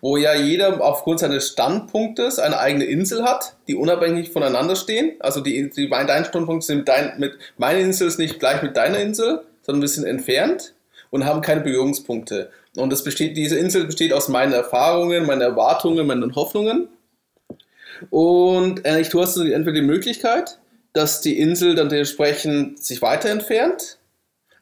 [0.01, 5.13] wo ja jeder aufgrund seines Standpunktes eine eigene Insel hat, die unabhängig voneinander stehen.
[5.21, 8.99] Also die, die dein Standpunkt sind dein, mit meine Insel ist nicht gleich mit deiner
[8.99, 10.75] Insel, sondern wir sind entfernt
[11.11, 12.51] und haben keine Berührungspunkte.
[12.77, 16.89] Und das besteht, diese Insel besteht aus meinen Erfahrungen, meinen Erwartungen, meinen Hoffnungen.
[18.11, 20.59] Und äh, du hast entweder die Möglichkeit,
[20.93, 23.99] dass die Insel dann dementsprechend sich weiter entfernt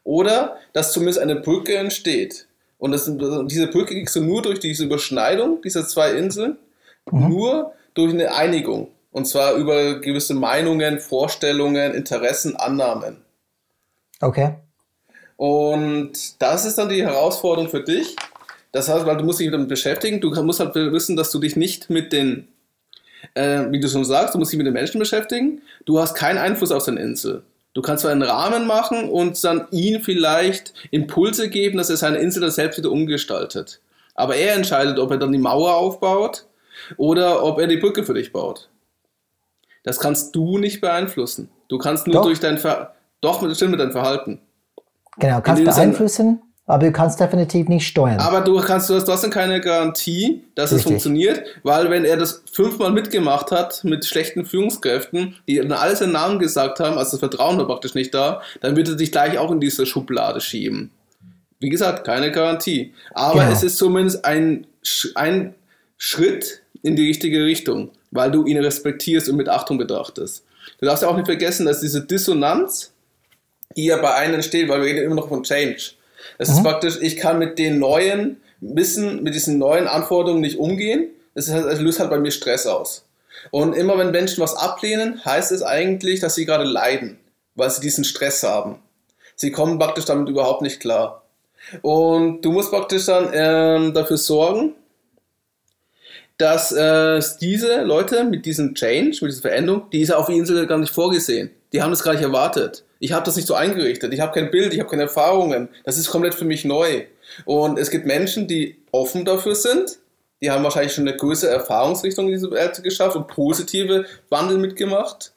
[0.03, 2.47] oder dass zumindest eine Brücke entsteht.
[2.77, 3.05] Und das,
[3.47, 6.57] diese Brücke kriegst du nur durch diese Überschneidung dieser zwei Inseln,
[7.11, 7.29] Mhm.
[7.29, 8.89] nur durch eine Einigung.
[9.11, 13.17] Und zwar über gewisse Meinungen, Vorstellungen, Interessen, Annahmen.
[14.19, 14.55] Okay.
[15.37, 18.15] Und das ist dann die Herausforderung für dich.
[18.71, 21.55] Das heißt, weil du musst dich damit beschäftigen, du musst halt wissen, dass du dich
[21.55, 22.47] nicht mit den,
[23.35, 25.61] äh, wie du schon sagst, du musst dich mit den Menschen beschäftigen.
[25.85, 27.43] Du hast keinen Einfluss auf deine Insel.
[27.75, 32.17] Du kannst zwar einen Rahmen machen und dann ihm vielleicht Impulse geben, dass er seine
[32.19, 33.81] Insel dann selbst wieder umgestaltet.
[34.15, 36.45] Aber er entscheidet, ob er dann die Mauer aufbaut
[36.95, 38.69] oder ob er die Brücke für dich baut.
[39.83, 41.49] Das kannst du nicht beeinflussen.
[41.67, 42.23] Du kannst nur Doch.
[42.23, 44.39] durch dein Ver Doch, stimmt mit deinem Verhalten.
[45.17, 48.19] Genau, kannst beeinflussen, aber du kannst definitiv nicht steuern.
[48.19, 50.91] Aber du kannst, du hast trotzdem keine Garantie, dass es Richtig.
[50.91, 56.11] funktioniert, weil wenn er das fünfmal mitgemacht hat mit schlechten Führungskräften, die dann alles in
[56.11, 59.37] Namen gesagt haben, also das Vertrauen war praktisch nicht da, dann wird er dich gleich
[59.37, 60.89] auch in diese Schublade schieben.
[61.59, 62.93] Wie gesagt, keine Garantie.
[63.13, 63.51] Aber Genau.
[63.53, 64.65] es ist zumindest ein,
[65.13, 65.53] ein
[65.97, 70.43] Schritt in die richtige Richtung, weil du ihn respektierst und mit Achtung betrachtest.
[70.79, 72.91] Du darfst ja auch nicht vergessen, dass diese Dissonanz,
[73.77, 75.91] die ja bei einem entsteht, weil wir reden immer noch von Change.
[76.37, 81.09] Das ist praktisch, ich kann mit den neuen Wissen, mit diesen neuen Anforderungen nicht umgehen.
[81.33, 83.05] Es löst halt bei mir Stress aus.
[83.51, 87.19] Und immer wenn Menschen was ablehnen, heißt es eigentlich, dass sie gerade leiden,
[87.55, 88.79] weil sie diesen Stress haben.
[89.35, 91.23] Sie kommen praktisch damit überhaupt nicht klar.
[91.81, 94.73] Und du musst praktisch dann ähm, dafür sorgen,
[96.37, 100.67] dass äh, diese Leute mit diesem Change, mit dieser Veränderung, die ist auf der Insel
[100.67, 101.51] gar nicht vorgesehen.
[101.73, 102.84] Die haben das gar nicht erwartet.
[102.99, 104.13] Ich habe das nicht so eingerichtet.
[104.13, 105.69] Ich habe kein Bild, ich habe keine Erfahrungen.
[105.83, 107.05] Das ist komplett für mich neu.
[107.45, 109.97] Und es gibt Menschen, die offen dafür sind.
[110.41, 115.31] Die haben wahrscheinlich schon eine größere Erfahrungsrichtung in diese Welt geschafft und positive Wandel mitgemacht.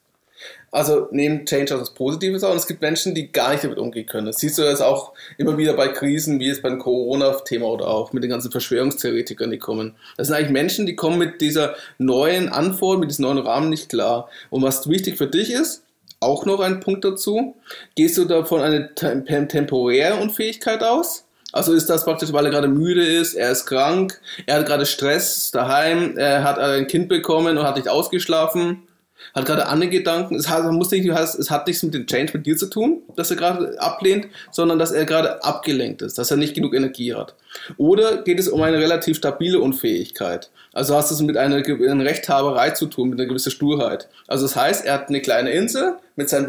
[0.70, 2.50] Also nehmen Change als Positives auch.
[2.50, 4.26] Und es gibt Menschen, die gar nicht damit umgehen können.
[4.26, 8.12] Das siehst du jetzt auch immer wieder bei Krisen, wie jetzt beim Corona-Thema oder auch
[8.12, 9.96] mit den ganzen Verschwörungstheoretikern, die kommen.
[10.16, 13.88] Das sind eigentlich Menschen, die kommen mit dieser neuen Antwort, mit diesem neuen Rahmen nicht
[13.88, 14.28] klar.
[14.50, 15.84] Und was wichtig für dich ist,
[16.20, 17.56] auch noch ein Punkt dazu,
[17.94, 21.24] gehst du da von einer temporären Unfähigkeit aus?
[21.52, 24.84] Also ist das praktisch, weil er gerade müde ist, er ist krank, er hat gerade
[24.84, 28.87] Stress daheim, er hat ein Kind bekommen und hat nicht ausgeschlafen
[29.38, 30.34] hat gerade andere Gedanken.
[30.34, 33.30] Es hat, muss nicht, es hat nichts mit dem Change mit dir zu tun, dass
[33.30, 37.34] er gerade ablehnt, sondern dass er gerade abgelenkt ist, dass er nicht genug Energie hat.
[37.76, 40.50] Oder geht es um eine relativ stabile Unfähigkeit?
[40.72, 44.08] Also hast du es mit einer, einer Rechthaberei zu tun, mit einer gewissen Sturheit.
[44.26, 46.46] Also das heißt, er hat eine kleine Insel mit seinem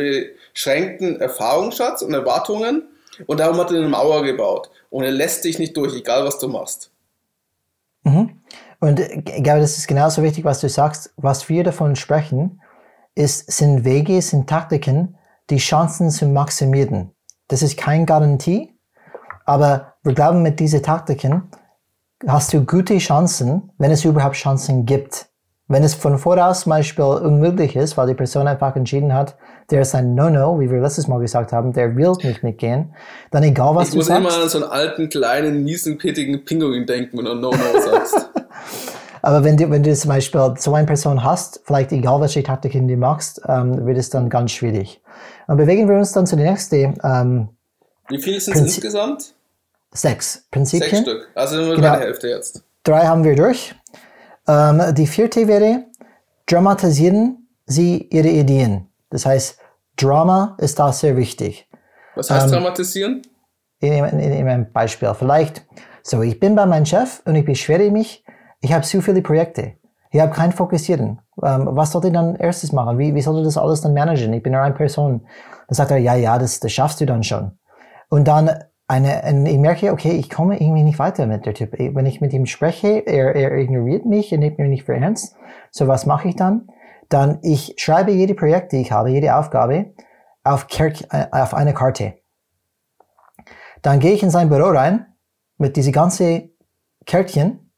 [0.54, 2.84] beschränkten Erfahrungsschatz und Erwartungen
[3.28, 4.70] und darum hat er eine Mauer gebaut.
[4.90, 6.92] Und er lässt dich nicht durch, egal was du machst.
[8.04, 8.40] Mhm.
[8.80, 11.12] Und ich glaube, das ist genauso wichtig, was du sagst.
[11.18, 12.62] Was wir davon sprechen,
[13.20, 15.18] ist, sind Wege, sind Taktiken,
[15.50, 17.12] die Chancen zu maximieren.
[17.50, 18.74] Das ist keine Garantie,
[19.46, 21.52] aber wir glauben, mit diesen Taktiken
[22.26, 25.28] hast du gute Chancen, wenn es überhaupt Chancen gibt.
[25.68, 29.38] Wenn es von voraus zum Beispiel unmöglich ist, weil die Person einfach entschieden hat,
[29.70, 32.96] der ist ein No-No, wie wir letztes Mal gesagt haben, der will nicht mitgehen,
[33.32, 34.18] dann egal was ich du sagst.
[34.18, 37.52] Ich muss immer an so einen alten, kleinen, miesenpittigen Pinguin denken, wenn du No-No
[37.84, 38.29] sagst.
[39.22, 42.88] Aber wenn du, wenn du zum Beispiel so eine Person hast, vielleicht egal welche Taktiken
[42.88, 45.02] du machst, ähm, wird es dann ganz schwierig.
[45.48, 46.98] Und bewegen wir uns dann zu der nächsten.
[47.04, 47.50] Ähm,
[48.08, 49.34] Wie viele sind es insgesamt?
[49.92, 50.90] Sechs Prinzipien.
[50.90, 51.28] Sechs Stück.
[51.36, 51.92] Also nur genau.
[51.92, 52.64] der Hälfte jetzt.
[52.84, 53.76] Drei haben wir durch.
[54.48, 55.86] Ähm, die vierte wäre,
[56.46, 58.88] dramatisieren Sie Ihre Ideen.
[59.10, 59.60] Das heißt,
[59.96, 61.68] Drama ist da sehr wichtig.
[62.16, 63.22] Was heißt ähm, dramatisieren?
[63.80, 65.14] In, in, in einem Beispiel.
[65.14, 65.66] Vielleicht,
[66.02, 68.24] so, ich bin bei meinem Chef und ich beschwere mich,
[68.62, 69.74] ich habe zu viele Projekte.
[70.12, 71.20] Ich habe kein Fokussieren.
[71.44, 72.98] Ähm, was sollte ich dann erstes machen?
[72.98, 74.34] Wie, wie sollte das alles dann managen?
[74.34, 75.22] Ich bin nur eine Person.
[75.68, 77.52] Dann sagt er, ja, ja, das, das schaffst du dann schon.
[78.10, 78.50] Und dann
[78.88, 81.74] eine, eine, ich merke, okay, ich komme irgendwie nicht weiter mit der Typ.
[81.74, 85.36] Wenn ich mit ihm spreche, er, er ignoriert mich, er nimmt mich nicht für ernst.
[85.70, 86.68] So, was mache ich dann?
[87.08, 89.94] Dann, ich schreibe jede Projekt, die ich habe, jede Aufgabe
[90.44, 92.16] auf, Kerk, äh, auf eine Karte.
[93.84, 95.06] Dann gehe ich in sein Büro rein
[95.58, 96.50] mit diese ganze
[97.06, 97.69] Kärtchen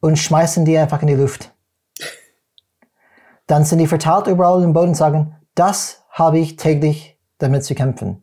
[0.00, 1.52] und schmeißen die einfach in die Luft.
[3.46, 7.74] Dann sind die verteilt überall im Boden und sagen, das habe ich täglich damit zu
[7.74, 8.22] kämpfen.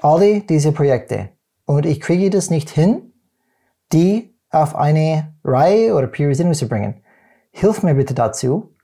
[0.00, 1.30] Alle diese Projekte.
[1.66, 3.12] Und ich kriege das nicht hin,
[3.92, 7.02] die auf eine Reihe oder Priorisierung zu bringen.
[7.50, 8.74] Hilf mir bitte dazu.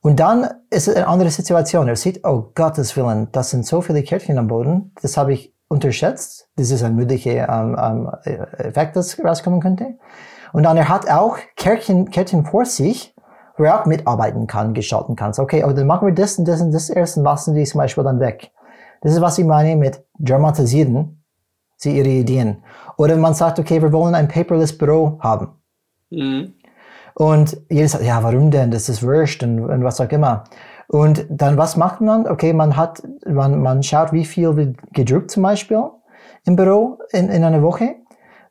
[0.00, 1.88] Und dann ist es eine andere Situation.
[1.88, 4.92] Er sieht, oh Gottes Willen, das sind so viele Kärtchen am Boden.
[5.02, 6.48] Das habe ich unterschätzt.
[6.56, 9.98] Das ist ein möglicher ähm, ähm, Effekt, das rauskommen könnte.
[10.56, 13.14] Und dann er hat auch Kärtchen, Kärtchen vor sich,
[13.58, 15.34] wo er auch mitarbeiten kann, gestalten kann.
[15.34, 17.64] So, okay, oh, dann machen wir das und das und das erst und lassen die
[17.64, 18.52] zum Beispiel dann weg.
[19.02, 21.22] Das ist, was ich meine mit dramatisieren,
[21.76, 22.64] sie ihre Ideen.
[22.96, 25.48] Oder man sagt, okay, wir wollen ein paperless Büro haben.
[26.08, 26.54] Mhm.
[27.12, 28.70] Und jeder sagt, ja, warum denn?
[28.70, 30.44] Das ist wurscht und, und was auch immer.
[30.88, 32.26] Und dann, was macht man?
[32.26, 35.82] Okay, man hat, man, man schaut, wie viel wird gedruckt zum Beispiel
[36.46, 37.96] im Büro in, in einer Woche.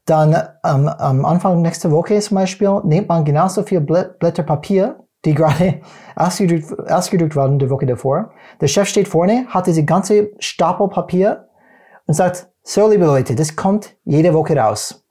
[0.06, 5.34] Dann ähm, am Anfang nächster Woche zum Beispiel nimmt man genauso viel Blätter Papier, die
[5.34, 5.82] gerade
[6.16, 8.32] ausgedruckt, ausgedruckt waren die Woche davor.
[8.62, 11.50] Der Chef steht vorne, hat diese ganze Stapel Papier
[12.06, 15.04] und sagt, so liebe Leute, das kommt jede Woche raus.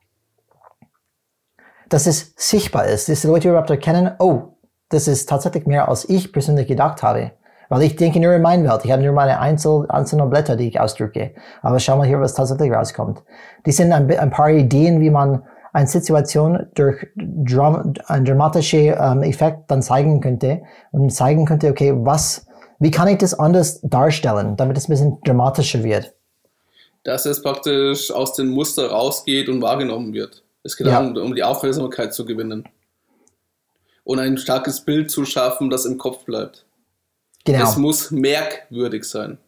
[1.89, 4.55] Dass es sichtbar ist, dass die Leute überhaupt erkennen, oh,
[4.89, 7.33] das ist tatsächlich mehr, als ich persönlich gedacht habe.
[7.69, 8.85] Weil ich denke nur in meine Welt.
[8.85, 11.33] Ich habe nur meine Einzel einzelnen Blätter, die ich ausdrücke.
[11.63, 13.23] Aber schau mal hier, was tatsächlich rauskommt.
[13.67, 15.43] Die sind ein, ein paar Ideen, wie man
[15.75, 21.93] eine Situation durch Dram einen dramatischen ähm, Effekt dann zeigen könnte und zeigen könnte, okay,
[21.97, 22.47] was,
[22.79, 26.15] wie kann ich das anders darstellen, damit es ein bisschen dramatischer wird.
[27.03, 30.45] Dass es praktisch aus dem Muster rausgeht und wahrgenommen wird.
[30.63, 31.01] Es geht ja.
[31.01, 32.65] darum, um die Aufmerksamkeit zu gewinnen.
[34.05, 36.67] Und ein starkes Bild zu schaffen, das im Kopf bleibt.
[37.45, 37.63] Genau.
[37.65, 39.39] Es muss merkwürdig sein.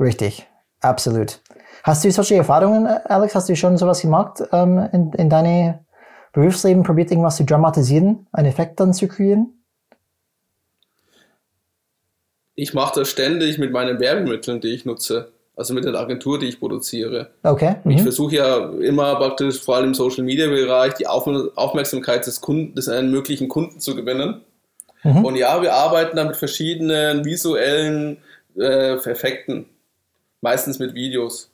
[0.00, 0.46] Richtig,
[0.80, 1.40] absolut.
[1.84, 3.34] Hast du solche Erfahrungen, Alex?
[3.34, 5.74] Hast du schon sowas gemacht ähm, in, in deinem
[6.32, 6.82] Berufsleben?
[6.82, 9.52] Probiert irgendwas zu dramatisieren, einen Effekt dann zu kreieren?
[12.56, 15.32] Ich mache das ständig mit meinen Werbemitteln, die ich nutze.
[15.56, 17.30] Also mit der Agentur, die ich produziere.
[17.44, 17.76] Okay.
[17.84, 18.02] Ich Mhm.
[18.02, 22.74] versuche ja immer praktisch, vor allem im Social Media Bereich, die Auf Aufmerksamkeit des Kunden,
[22.74, 24.40] des einen möglichen Kunden zu gewinnen.
[25.04, 25.24] Mhm.
[25.24, 28.18] Und ja, wir arbeiten da mit verschiedenen visuellen
[28.56, 29.66] äh, Effekten.
[30.40, 31.50] Meistens mit Videos,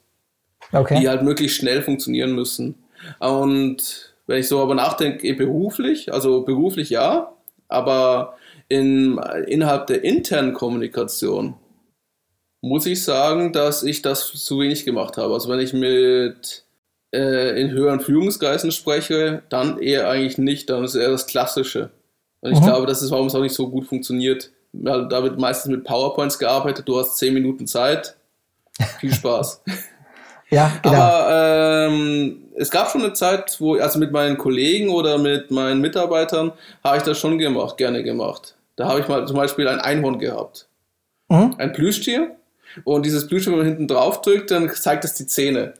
[0.71, 1.07] die Okay.
[1.07, 2.75] halt möglichst schnell funktionieren müssen.
[3.19, 7.33] Und wenn ich so aber nachdenke, eh beruflich, also beruflich ja,
[7.67, 8.37] aber
[8.69, 11.55] in, innerhalb der internen Kommunikation
[12.61, 15.33] muss ich sagen, dass ich das zu wenig gemacht habe.
[15.33, 16.63] Also wenn ich mit
[17.13, 21.89] äh, in höheren Führungskreisen spreche, dann eher eigentlich nicht, dann ist eher das Klassische.
[22.41, 22.65] Und ich Mhm.
[22.65, 24.51] glaube, das ist, warum es auch nicht so gut funktioniert.
[24.73, 28.15] Da wird meistens mit PowerPoints gearbeitet, du hast 10 Minuten Zeit.
[28.99, 29.61] Viel Spaß.
[30.53, 30.95] Ja, genau.
[30.97, 35.79] Aber ähm, es gab schon eine Zeit, wo, also mit meinen Kollegen oder mit meinen
[35.79, 36.51] Mitarbeitern,
[36.83, 38.55] habe ich das schon gemacht, gerne gemacht.
[38.75, 40.67] Da habe ich mal zum Beispiel ein Einhorn gehabt.
[41.29, 41.55] Mhm.
[41.57, 42.35] Ein Plüschtier.
[42.83, 45.73] Und dieses Plüschtier, wenn man hinten drauf drückt, dann zeigt es die Zähne.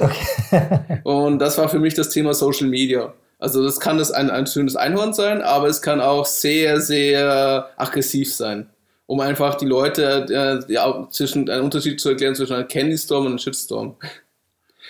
[0.00, 1.00] Okay.
[1.04, 3.12] Und das war für mich das Thema Social Media.
[3.38, 7.70] Also das kann das ein, ein schönes Einhorn sein, aber es kann auch sehr, sehr
[7.76, 8.68] aggressiv sein.
[9.06, 10.26] Um einfach die Leute
[10.68, 13.96] äh, ja, zwischen einen Unterschied zu erklären zwischen einem Candy Storm und einem Shitstorm.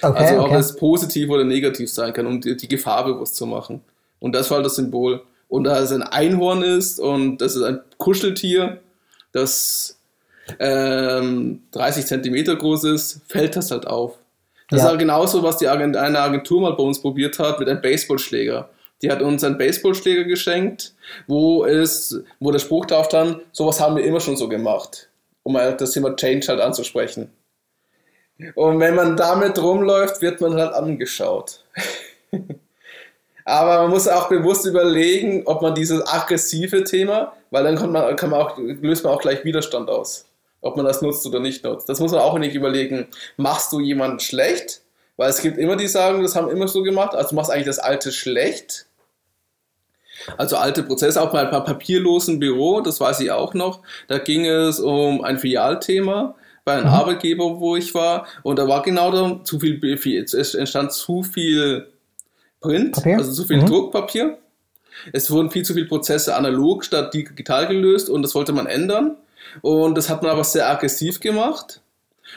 [0.00, 0.56] Okay, Also ob okay.
[0.56, 3.80] es positiv oder negativ sein kann, um die, die Gefahr bewusst zu machen.
[4.18, 5.22] Und das war halt das Symbol.
[5.48, 8.80] Und da es ein Einhorn ist und das ist ein Kuscheltier,
[9.32, 9.98] das
[10.58, 14.18] ähm, 30 Zentimeter groß ist, fällt das halt auf.
[14.70, 14.85] Das Ja.
[14.85, 17.81] ist halt genauso, was die Agent eine Agentur mal bei uns probiert hat mit einem
[17.81, 18.68] Baseballschläger.
[19.00, 20.94] Die hat uns einen Baseballschläger geschenkt,
[21.26, 25.09] wo es, wo der Spruch drauf stand, sowas haben wir immer schon so gemacht,
[25.44, 27.31] um halt das Thema Change halt anzusprechen.
[28.54, 31.64] Und wenn man damit rumläuft, wird man halt angeschaut.
[33.44, 38.14] Aber man muss auch bewusst überlegen, ob man dieses aggressive Thema, weil dann kann man,
[38.16, 40.26] kann man auch, löst man auch gleich Widerstand aus.
[40.61, 41.88] Ob man das nutzt oder nicht nutzt.
[41.88, 43.09] Das muss man auch nicht überlegen.
[43.37, 44.83] Machst du jemanden schlecht?
[45.16, 47.14] Weil es gibt immer die sagen, das haben immer so gemacht.
[47.14, 48.87] Also du machst eigentlich das Alte schlecht.
[50.37, 53.83] Also alte Prozesse, auch bei ein paar papierlosen Büro, das weiß ich auch noch.
[54.09, 56.92] Da ging es um ein Filialthema bei einem Mhm.
[56.92, 58.27] Arbeitgeber, wo ich war.
[58.42, 59.81] Und da war genau da zu viel,
[60.35, 61.88] es entstand zu viel
[62.61, 63.16] Print, Papier?
[63.18, 63.66] also zu viel Mhm.
[63.66, 64.38] Druckpapier.
[65.12, 69.16] Es wurden viel zu viele Prozesse analog statt digital gelöst und das wollte man ändern.
[69.62, 71.81] Und das hat man aber sehr aggressiv gemacht.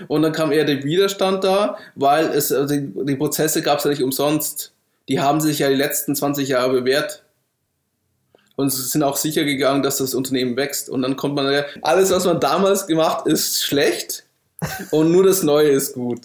[0.07, 3.83] Und dann kam eher der Widerstand da, weil es, also die, die Prozesse gab es
[3.83, 4.73] ja nicht umsonst.
[5.09, 7.23] Die haben sich ja die letzten 20 Jahre bewährt.
[8.55, 10.89] Und sind auch sicher gegangen, dass das Unternehmen wächst.
[10.89, 14.25] Und dann kommt man ja, alles, was man damals gemacht, ist schlecht
[14.91, 16.21] und nur das Neue ist gut.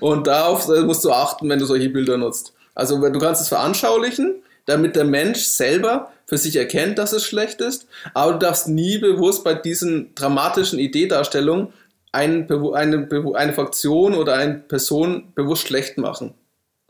[0.00, 2.52] Und darauf musst du achten, wenn du solche Bilder nutzt.
[2.74, 7.60] Also du kannst es veranschaulichen, damit der Mensch selber für sich erkennt, dass es schlecht
[7.60, 11.72] ist, aber du darfst nie bewusst bei diesen dramatischen Ideedarstellungen
[12.12, 16.34] ein, eine, eine Fraktion oder eine Person bewusst schlecht machen.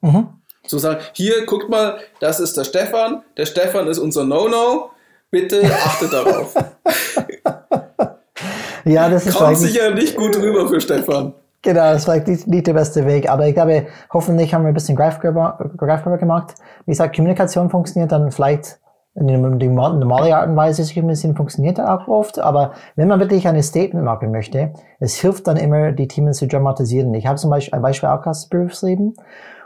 [0.00, 0.28] Mhm.
[0.66, 4.90] So sagen, hier, guckt mal, das ist der Stefan, der Stefan ist unser No-No,
[5.30, 6.54] bitte achtet darauf.
[8.84, 11.34] Ja, das ist Kommt sicher nicht gut rüber für Stefan.
[11.62, 14.74] Genau, das vielleicht nicht, nicht der beste Weg, aber ich glaube, hoffentlich haben wir ein
[14.74, 16.54] bisschen greifbarer, gemacht.
[16.86, 18.78] Wie gesagt, Kommunikation funktioniert dann vielleicht
[19.14, 23.18] in der normalen Art und Weise sicher ein bisschen funktioniert auch oft, aber wenn man
[23.18, 27.12] wirklich eine Statement machen möchte, es hilft dann immer, die Themen zu dramatisieren.
[27.14, 29.14] Ich habe zum Beispiel ein Beispiel auch aus Berufsleben,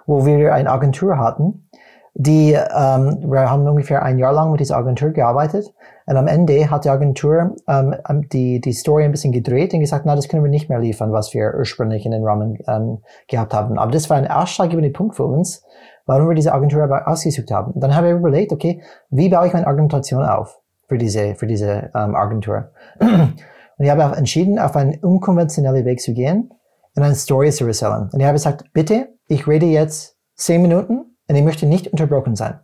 [0.07, 1.69] wo wir eine Agentur hatten,
[2.15, 5.73] die, ähm, wir haben ungefähr ein Jahr lang mit dieser Agentur gearbeitet
[6.07, 7.95] und am Ende hat die Agentur ähm,
[8.33, 11.13] die, die Story ein bisschen gedreht und gesagt, na, das können wir nicht mehr liefern,
[11.13, 13.79] was wir ursprünglich in den Rahmen ähm, gehabt haben.
[13.79, 15.65] Aber das war ein ausschlaggebender Punkt für uns,
[16.07, 17.73] warum wir diese Agentur aber ausgesucht haben.
[17.77, 21.91] Dann haben wir überlegt, okay, wie baue ich meine Argumentation auf für diese, für diese
[21.95, 22.73] ähm, Agentur?
[22.99, 23.35] und
[23.79, 26.53] ich habe auch entschieden, auf einen unkonventionellen Weg zu gehen
[26.97, 28.11] und eine Story zu erzählen.
[28.13, 32.37] Und ich habe gesagt, bitte, ich rede jetzt zehn Minuten und ich möchte nicht unterbrochen
[32.37, 32.61] sein.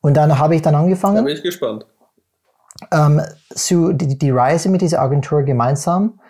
[0.00, 1.86] Und dann habe ich dann Da angefangen, bin ich gespannt.
[2.92, 3.20] Ähm,
[3.54, 6.20] zu, die, die Reise mit dieser Agentur gemeinsam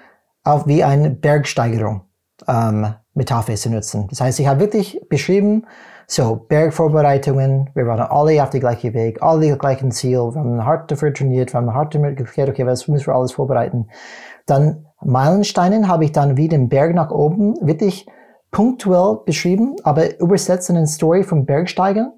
[0.45, 2.03] auf wie eine Bergsteigerung
[2.47, 4.07] ähm, Metapher zu nutzen.
[4.09, 5.67] Das heißt, ich habe wirklich beschrieben,
[6.07, 10.65] so Bergvorbereitungen, wir waren alle auf dem gleichen Weg, alle das gleichen Ziel, wir haben
[10.65, 13.89] hart dafür trainiert, wir haben hart damit geklärt, okay, was müssen wir alles vorbereiten.
[14.47, 18.07] Dann Meilensteinen habe ich dann wie den Berg nach oben wirklich
[18.51, 22.13] punktuell beschrieben, aber übersetzt in eine Story vom Bergsteigen.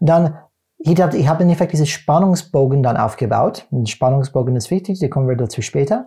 [0.00, 0.38] Und dann
[0.86, 3.66] ich habe hab im Endeffekt diesen Spannungsbogen dann aufgebaut.
[3.72, 6.06] Ein Spannungsbogen ist wichtig, da kommen wir dazu später.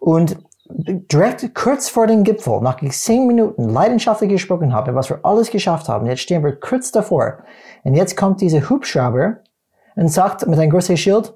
[0.00, 0.36] Und
[0.68, 5.88] direkt kurz vor dem Gipfel, nach zehn Minuten leidenschaftlich gesprochen habe, was wir alles geschafft
[5.88, 7.38] haben, jetzt stehen wir kurz davor.
[7.84, 9.38] Und jetzt kommt dieser Hubschrauber
[9.94, 11.34] und sagt mit einem großen Schild,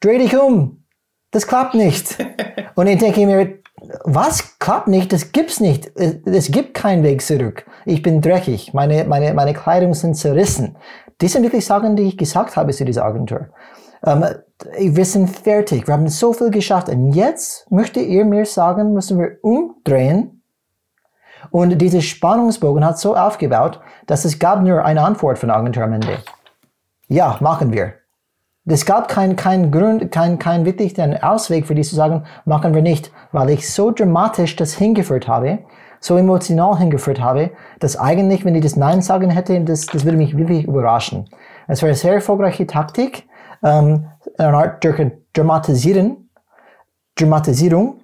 [0.00, 0.84] dreh dich um,
[1.30, 2.18] Das klappt nicht.
[2.74, 3.58] Und ich denke mir,
[4.04, 5.12] was klappt nicht?
[5.12, 5.90] Das gibt's nicht.
[5.96, 7.64] Es gibt keinen Weg zurück.
[7.84, 8.74] Ich bin dreckig.
[8.74, 10.76] Meine, meine, meine Kleidung sind zerrissen.
[11.18, 13.48] Das sind wirklich Sachen, die ich gesagt habe zu dieser Agentur.
[14.04, 14.24] Ähm,
[14.78, 15.86] wir sind fertig.
[15.86, 16.88] Wir haben so viel geschafft.
[16.88, 20.42] Und jetzt möchte ihr mir sagen, müssen wir umdrehen.
[21.50, 25.84] Und dieser Spannungsbogen hat so aufgebaut, dass es gab nur eine Antwort von der Agentur
[25.84, 26.18] am Ende.
[27.08, 27.94] Ja, machen wir.
[28.66, 32.74] Es gab keinen kein Grund, keinen kein wirklich den Ausweg für die zu sagen, machen
[32.74, 35.60] wir nicht, weil ich so dramatisch das hingeführt habe,
[35.98, 40.18] so emotional hingeführt habe, dass eigentlich, wenn ich das Nein sagen hätte, das, das würde
[40.18, 41.28] mich wirklich überraschen.
[41.68, 43.26] Es war eine sehr erfolgreiche Taktik,
[43.62, 44.06] ähm,
[44.38, 44.84] eine Art
[45.32, 46.28] Dramatisieren,
[47.16, 48.02] Dramatisierung,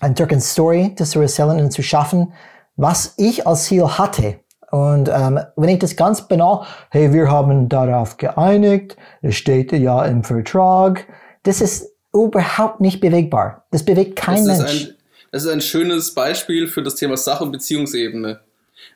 [0.00, 2.32] eine durch Story das zu erzählen und zu schaffen,
[2.76, 4.40] was ich als Ziel hatte.
[4.74, 10.04] Und ähm, wenn ich das ganz banal, hey, wir haben darauf geeinigt, es steht ja
[10.04, 11.06] im Vertrag,
[11.44, 13.66] das ist überhaupt nicht bewegbar.
[13.70, 14.86] Das bewegt kein das Mensch.
[14.86, 14.94] Ein,
[15.30, 18.40] das ist ein schönes Beispiel für das Thema Sach- und Beziehungsebene.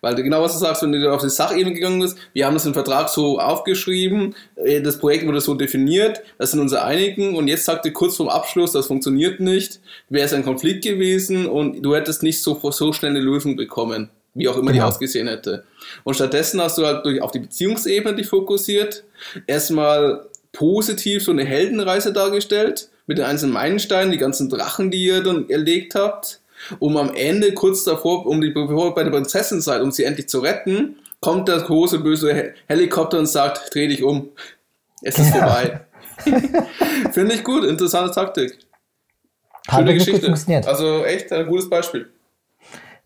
[0.01, 2.67] Weil genau was du sagst, wenn du auf die Sachebene gegangen bist, wir haben das
[2.67, 7.47] im Vertrag so aufgeschrieben, äh, das Projekt wurde so definiert, das sind unsere Einigen und
[7.47, 11.83] jetzt sagt ihr kurz vorm Abschluss, das funktioniert nicht, wäre es ein Konflikt gewesen und
[11.83, 14.85] du hättest nicht so, so schnell eine Lösung bekommen wie auch immer genau.
[14.85, 15.65] die ausgesehen hätte.
[16.05, 19.05] Und stattdessen hast du halt durch, auf die Beziehungsebene dich fokussiert,
[19.47, 25.23] erstmal positiv so eine Heldenreise dargestellt, mit den einzelnen Meilensteinen, die ganzen Drachen, die ihr
[25.23, 26.41] dann erlegt habt,
[26.79, 30.29] um am Ende kurz davor, um die, bevor bei der Prinzessin seid, um sie endlich
[30.29, 34.31] zu retten, kommt der große böse Helikopter und sagt, dreh dich um.
[35.03, 35.47] Es ist ja.
[35.47, 35.81] vorbei.
[37.13, 38.59] Finde ich gut, interessante Taktik.
[39.71, 40.35] Schöne Geschichte.
[40.67, 42.09] Also echt ein gutes Beispiel.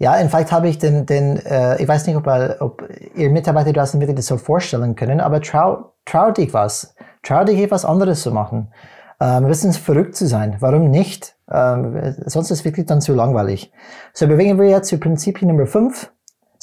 [0.03, 2.27] Ja, in Fact habe ich den, den äh, ich weiß nicht, ob,
[2.59, 2.83] ob
[3.15, 6.97] ihr Mitarbeiter das wirklich das so vorstellen können, aber trau, trau dich was.
[7.23, 8.73] Trau dich etwas anderes zu machen.
[9.21, 10.57] Ähm, ein bisschen verrückt zu sein.
[10.59, 11.37] Warum nicht?
[11.49, 13.71] Ähm, sonst ist es wirklich dann zu langweilig.
[14.13, 16.11] So bewegen wir jetzt zu Prinzip Nummer 5.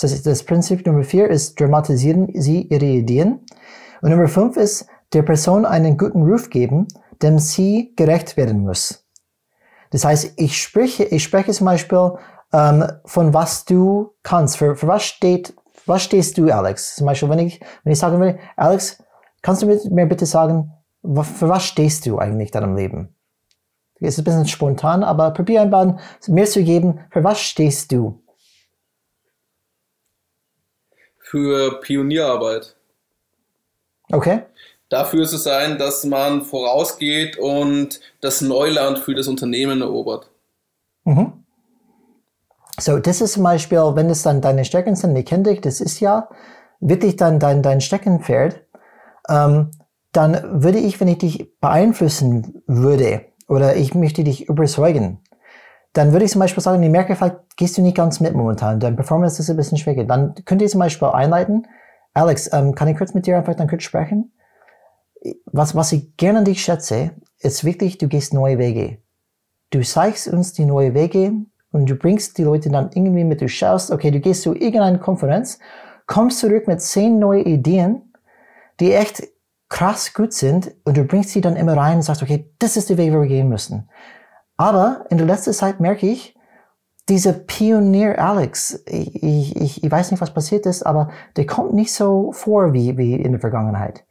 [0.01, 3.45] Das, das Prinzip Nummer 4 ist, dramatisieren Sie Ihre Ideen.
[4.01, 6.89] Und Nummer 5 ist, der Person einen guten Ruf geben,
[7.21, 9.05] dem sie gerecht werden muss.
[9.91, 12.17] Das heißt, ich spreche, ich spreche zum Beispiel
[12.54, 14.58] ähm, von was du kannst.
[14.58, 15.54] Für, für was steht,
[15.86, 16.95] was stehst du, Alex?
[16.95, 19.04] Zum Beispiel, wenn ich, wenn ich sagen will, Alex,
[19.41, 20.72] kannst du mir bitte sagen,
[21.02, 23.16] für was stehst du eigentlich in deinem Leben?
[24.02, 28.22] Es ist ein bisschen spontan, aber probier ein mir zu geben, für was stehst du?
[31.18, 32.76] Für Pionierarbeit.
[34.12, 34.43] Okay.
[34.88, 40.32] Dafür zu sein, dass man vorausgeht und das Neuland für das Unternehmen erobert.
[41.04, 41.38] Mhm.
[42.80, 45.82] So, das ist zum Beispiel, wenn es dann deine Stärken sind, die kenne dich, das
[45.82, 46.30] ist ja
[46.80, 48.63] wirklich dann dein, dein Steckenpferd,
[49.27, 49.71] ähm,
[50.11, 55.19] dann würde ich, wenn ich dich beeinflussen würde oder ich möchte dich überzeugen,
[55.93, 58.80] dann würde ich zum Beispiel sagen, ich merke, vielleicht gehst du nicht ganz mit momentan,
[58.80, 60.05] dein Performance ist ein bisschen schwächer.
[60.05, 61.67] Dann könnt ihr zum Beispiel einleiten,
[62.13, 64.32] Alex, ähm, kann ich kurz mit dir einfach dann kurz sprechen?
[65.45, 68.99] Was, was ich gerne an dich schätze, ist wirklich, du gehst neue Wege.
[69.71, 71.34] Du zeigst uns die neue Wege,
[71.72, 74.97] und du bringst die Leute dann irgendwie mit, du schaust, okay, du gehst zu irgendeiner
[74.97, 75.59] Konferenz,
[76.07, 78.13] kommst zurück mit zehn neue Ideen,
[78.80, 79.24] die echt
[79.70, 82.89] krass gut sind und du bringst sie dann immer rein und sagst, okay, das ist
[82.89, 83.89] der Weg, wo wir gehen müssen.
[84.57, 86.36] Aber in der letzten Zeit merke ich,
[87.07, 91.93] dieser Pionier Alex, ich, ich, ich weiß nicht, was passiert ist, aber der kommt nicht
[91.93, 94.05] so vor wie, wie in der Vergangenheit.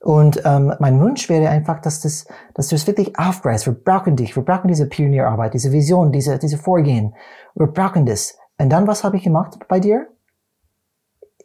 [0.00, 3.66] Und ähm, mein Wunsch wäre einfach, dass, das, dass du es wirklich aufgreifst.
[3.66, 7.14] Wir brauchen dich, wir brauchen diese Pionierarbeit, diese Vision, diese, diese Vorgehen.
[7.54, 8.38] Wir brauchen das.
[8.58, 10.08] Und dann, was habe ich gemacht bei dir?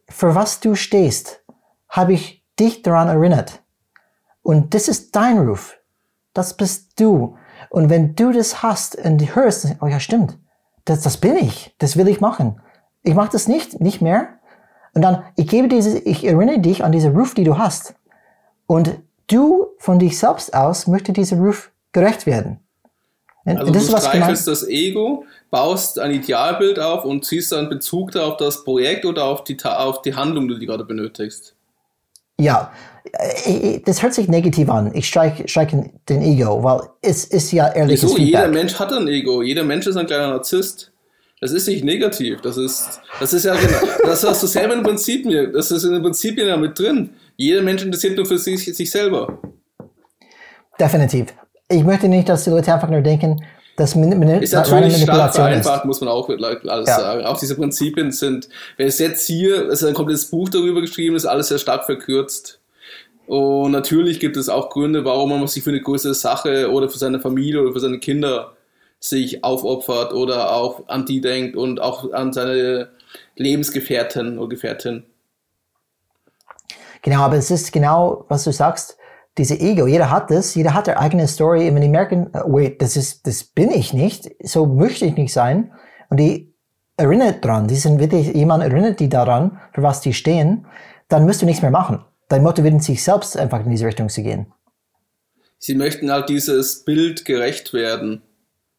[0.08, 1.44] Für was du stehst,
[1.90, 3.62] habe ich dich daran erinnert.
[4.42, 5.78] Und das ist dein Ruf.
[6.34, 7.36] Das bist du.
[7.70, 10.38] Und wenn du das hast und hörst, oh ja, stimmt,
[10.86, 12.62] das, das bin ich, das will ich machen.
[13.04, 14.28] Ich mache das nicht, nicht mehr.
[14.94, 17.96] Und dann, ich gebe diese, ich erinnere dich an diese Ruf, die du hast.
[18.68, 18.98] Und
[19.28, 22.60] du von dich selbst aus möchte dieser Ruf gerecht werden.
[23.46, 28.38] Also das du streichelst das Ego, baust ein Idealbild auf und ziehst dann Bezug auf
[28.38, 31.56] das Projekt oder auf die, auf die Handlung, die du gerade benötigst.
[32.40, 32.74] Ja,
[33.14, 34.92] äh, das hört sich negativ an.
[34.94, 35.70] Ich streiche streich
[36.10, 38.16] den Ego, weil es ist ja ehrliches Wieso?
[38.16, 38.42] Feedback.
[38.42, 39.42] Jeder Mensch hat ein Ego.
[39.42, 40.92] Jeder Mensch ist ein kleiner Narzisst.
[41.40, 42.42] Das ist nicht negativ.
[42.42, 45.52] Das ist, das ist ja genau, das hast du selber im Prinzip mir.
[45.52, 47.12] Das ist in den Prinzipien ja mit drin.
[47.38, 49.40] Jeder Mensch interessiert nur für sich, sich selber.
[50.80, 51.34] Definitiv.
[51.70, 53.44] Ich möchte nicht, dass die Leute einfach nur denken,
[53.96, 55.86] Min ist natürlich stark vereinfacht, ist.
[55.86, 56.96] muss man auch alles ja.
[56.96, 57.26] sagen.
[57.26, 61.16] Auch diese Prinzipien sind, wer ist jetzt hier, es ist ein komplettes Buch darüber geschrieben,
[61.16, 62.62] ist alles sehr stark verkürzt.
[63.28, 67.00] Und natürlich gibt es auch Gründe, warum man sich für eine größere Sache oder für
[67.00, 68.54] seine Familie oder für seine Kinder
[69.00, 72.90] sich aufopfert oder auch an die denkt und auch an seine
[73.36, 75.04] Lebensgefährten oder Gefährtin.
[77.06, 78.98] Genau, aber es ist genau, was du sagst,
[79.38, 81.70] diese Ego, jeder hat das, jeder hat eine eigene Story.
[81.70, 85.16] Und wenn die merken, uh, wait, das ist, das bin ich nicht, so möchte ich
[85.16, 85.72] nicht sein.
[86.10, 86.52] Und die
[86.98, 90.66] erinnert dran, die sind wirklich, jemand erinnert die daran, für was die stehen,
[91.08, 92.04] dann müsst du nichts mehr machen.
[92.28, 94.52] Dann motivieren sich selbst einfach in diese Richtung zu gehen.
[95.60, 98.24] Sie möchten halt dieses Bild gerecht werden.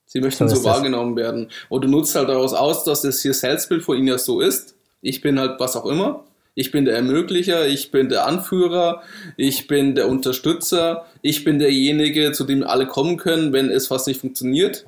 [0.05, 1.49] Sie möchten so, so wahrgenommen werden.
[1.68, 4.74] Und du nutzt halt daraus aus, dass das hier Selbstbild von ihnen ja so ist.
[5.01, 6.24] Ich bin halt was auch immer.
[6.59, 9.03] Ich bin der Ermöglicher, ich bin der Anführer,
[9.37, 14.07] ich bin der Unterstützer, ich bin derjenige, zu dem alle kommen können, wenn es was
[14.07, 14.87] nicht funktioniert.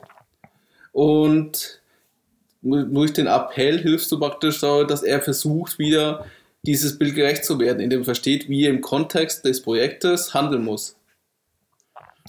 [0.93, 1.83] Und
[2.63, 6.25] durch den Appell hilfst du praktisch, dass er versucht, wieder
[6.63, 10.65] dieses Bild gerecht zu werden, indem er versteht, wie er im Kontext des Projektes handeln
[10.65, 10.97] muss.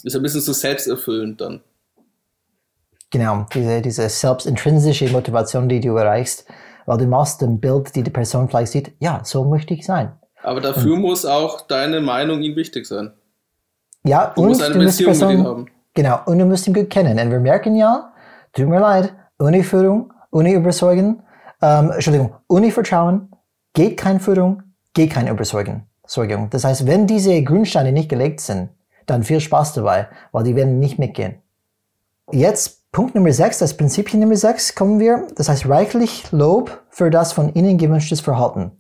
[0.04, 1.62] Ist ein bisschen so selbsterfüllend dann.
[3.10, 6.46] Genau, diese, diese selbstintrinsische Motivation, die du erreichst,
[6.90, 10.12] weil du machst ein Bild, die die Person vielleicht sieht, ja, so möchte ich sein.
[10.42, 13.14] Aber dafür und, muss auch deine Meinung ihm wichtig sein.
[14.04, 15.66] Ja, du und musst eine du Beziehung Person, mit ihm haben.
[15.94, 17.20] Genau, und du musst ihn gut kennen.
[17.20, 18.12] Und wir merken ja,
[18.54, 21.22] tut mir leid, ohne Führung, ohne Überzeugen,
[21.62, 23.36] ähm, Entschuldigung, ohne Vertrauen
[23.74, 24.64] geht keine Führung,
[24.96, 25.86] geht keine Überzeugung.
[26.50, 28.70] Das heißt, wenn diese Grundsteine nicht gelegt sind,
[29.06, 31.36] dann viel Spaß dabei, weil die werden nicht mitgehen.
[32.32, 35.28] Jetzt Punkt Nummer 6, das Prinzipien Nummer 6 kommen wir.
[35.36, 38.72] Das heißt reichlich Lob für das von Ihnen gewünschtes Verhalten.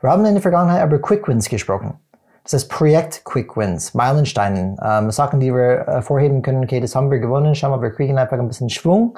[0.00, 1.94] Wir haben in der Vergangenheit über Quick Wins gesprochen.
[2.42, 6.96] Das heißt Projekt Quick Wins, Meilensteine, ähm, Sachen, die wir äh, vorheben können, okay, das
[6.96, 9.16] haben wir gewonnen, schau mal, wir kriegen einfach ein bisschen Schwung,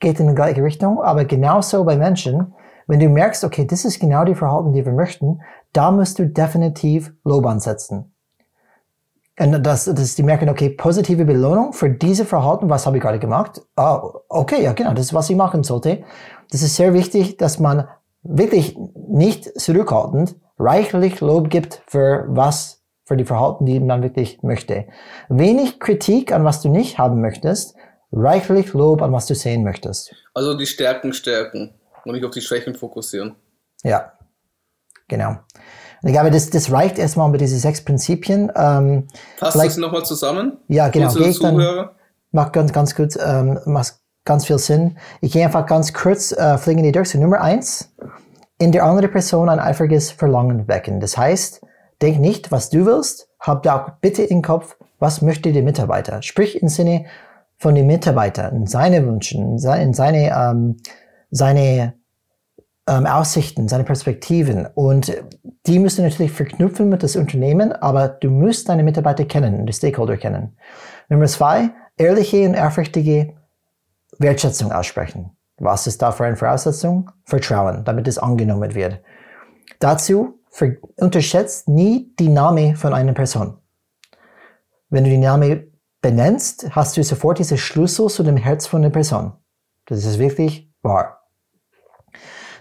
[0.00, 2.54] geht in die gleiche Richtung, aber genauso bei Menschen,
[2.86, 5.42] wenn du merkst, okay, das ist genau die Verhalten, die wir möchten,
[5.74, 8.11] da musst du definitiv Lob ansetzen.
[9.38, 13.18] Und dass, dass die merken, okay, positive Belohnung für diese Verhalten, was habe ich gerade
[13.18, 13.62] gemacht?
[13.76, 16.04] Ah, okay, ja genau, das ist, was ich machen sollte.
[16.50, 17.88] Das ist sehr wichtig, dass man
[18.22, 18.76] wirklich
[19.08, 24.86] nicht zurückhaltend reichlich Lob gibt für was, für die Verhalten, die man wirklich möchte.
[25.28, 27.74] Wenig Kritik an was du nicht haben möchtest,
[28.12, 30.14] reichlich Lob an was du sehen möchtest.
[30.34, 31.74] Also die Stärken stärken
[32.04, 33.34] und nicht auf die Schwächen fokussieren.
[33.82, 34.12] Ja,
[35.08, 35.38] genau.
[36.02, 38.50] Und ich glaube, das, das reicht erstmal mit diesen sechs Prinzipien.
[38.56, 39.06] Ähm,
[39.38, 40.58] Fasst das nochmal zusammen?
[40.68, 41.12] Ja, genau.
[41.14, 41.90] Gehe ich dann,
[42.32, 43.94] mach ganz, ganz kurz, ähm, macht
[44.24, 44.98] ganz viel Sinn.
[45.20, 47.10] Ich gehe einfach ganz kurz, äh, fliegen die durch.
[47.10, 47.92] So Nummer eins,
[48.58, 51.00] in der anderen Person ein eifriges Verlangen wecken.
[51.00, 51.60] Das heißt,
[52.00, 56.22] denk nicht, was du willst, hab da bitte im Kopf, was möchte der Mitarbeiter.
[56.22, 57.06] Sprich im Sinne
[57.58, 60.76] von dem Mitarbeiter, in seine Wünsche, in seine, ähm,
[61.30, 61.94] seine
[62.88, 64.66] ähm, Aussichten, seine Perspektiven.
[64.74, 65.12] Und
[65.66, 69.72] die müsst du natürlich verknüpfen mit das Unternehmen, aber du musst deine Mitarbeiter kennen, die
[69.72, 70.56] Stakeholder kennen.
[71.08, 73.34] Nummer zwei, ehrliche und ehrfürchtige
[74.18, 75.30] Wertschätzung aussprechen.
[75.58, 77.10] Was ist da für eine Voraussetzung?
[77.24, 79.00] Vertrauen, damit es angenommen wird.
[79.78, 80.40] Dazu
[80.96, 83.58] unterschätzt nie die Name von einer Person.
[84.90, 85.68] Wenn du die Name
[86.02, 89.32] benennst, hast du sofort diese Schlüssel zu dem Herz von der Person.
[89.86, 91.21] Das ist wirklich wahr.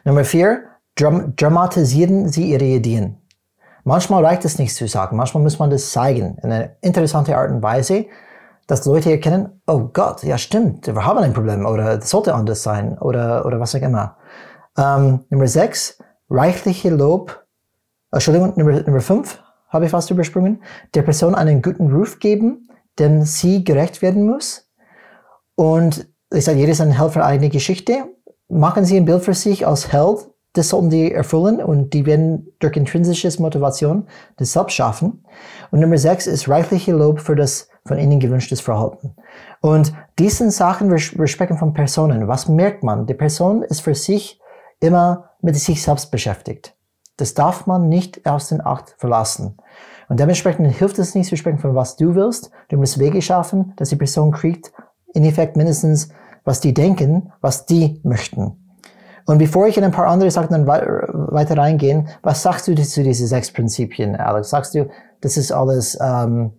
[0.03, 0.63] Nummer vier,
[0.95, 3.17] dram dramatisieren Sie Ihre Ideen.
[3.83, 7.51] Manchmal reicht es nicht zu sagen, manchmal muss man das zeigen in einer interessanten Art
[7.51, 8.05] und Weise,
[8.67, 12.63] dass Leute erkennen, oh Gott, ja stimmt, wir haben ein Problem oder das sollte anders
[12.63, 14.17] sein oder, oder was auch immer.
[14.77, 15.97] Ähm, Nummer sechs,
[16.29, 17.45] reichliche Lob,
[18.11, 22.67] Entschuldigung, Nummer, Nummer fünf, habe ich fast übersprungen, der Person einen guten Ruf geben,
[22.99, 24.69] dem sie gerecht werden muss.
[25.55, 28.05] Und ich sage, jeder ist ein Held für eigene Geschichte
[28.51, 32.53] machen sie ein Bild für sich als Held, das sollten die erfüllen und die werden
[32.59, 35.23] durch intrinsische Motivation das selbst schaffen.
[35.71, 39.15] Und Nummer sechs ist reichliche Lob für das von ihnen gewünschtes Verhalten.
[39.61, 42.27] Und diesen Sachen, wir, wir sprechen von Personen.
[42.27, 43.07] Was merkt man?
[43.07, 44.41] Die Person ist für sich
[44.81, 46.75] immer mit sich selbst beschäftigt.
[47.17, 49.57] Das darf man nicht aus den Acht verlassen.
[50.09, 52.51] Und dementsprechend hilft es nicht zu sprechen von was du willst.
[52.69, 54.73] Du musst Wege schaffen, dass die Person kriegt,
[55.13, 56.09] in Effekt mindestens
[56.43, 58.57] was die denken, was die möchten.
[59.25, 63.03] Und bevor ich in ein paar andere Sachen dann weiter reingehen, was sagst du zu
[63.03, 64.49] diesen sechs Prinzipien, Alex?
[64.49, 64.89] Sagst du,
[65.21, 66.51] das ist alles, ähm,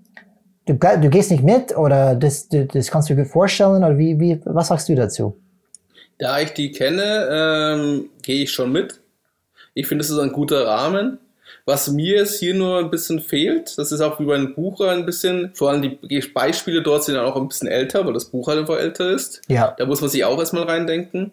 [0.67, 3.99] du, du gehst nicht mit oder das, du, das kannst du dir gut vorstellen oder
[3.99, 5.37] wie, wie, was sagst du dazu?
[6.19, 9.01] Da ich die kenne, ähm, gehe ich schon mit.
[9.75, 11.19] Ich finde, es ist ein guter Rahmen.
[11.65, 15.07] Was mir jetzt hier nur ein bisschen fehlt, das ist auch wie beim Buch ein
[15.07, 18.49] bisschen, vor allem die Beispiele dort sind dann auch ein bisschen älter, weil das Buch
[18.49, 19.43] halt einfach älter ist.
[19.49, 19.75] Ja.
[19.79, 21.31] Da muss man sich auch erstmal reindenken.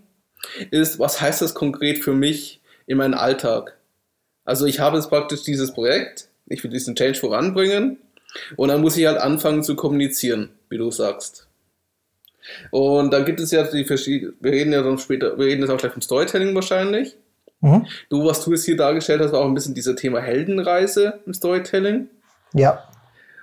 [0.72, 3.78] Ist, was heißt das konkret für mich in meinem Alltag?
[4.46, 7.98] Also ich habe jetzt praktisch dieses Projekt, ich will diesen Change voranbringen
[8.56, 11.48] und dann muss ich halt anfangen zu kommunizieren, wie du sagst.
[12.72, 15.70] Und dann gibt es ja die verschiedenen, wir reden ja dann später, wir reden jetzt
[15.70, 17.16] auch gleich vom Storytelling wahrscheinlich.
[17.62, 17.86] Mhm.
[18.10, 21.34] Du, was du jetzt hier dargestellt hast, war auch ein bisschen dieser Thema Heldenreise im
[21.34, 22.08] Storytelling.
[22.54, 22.84] Ja.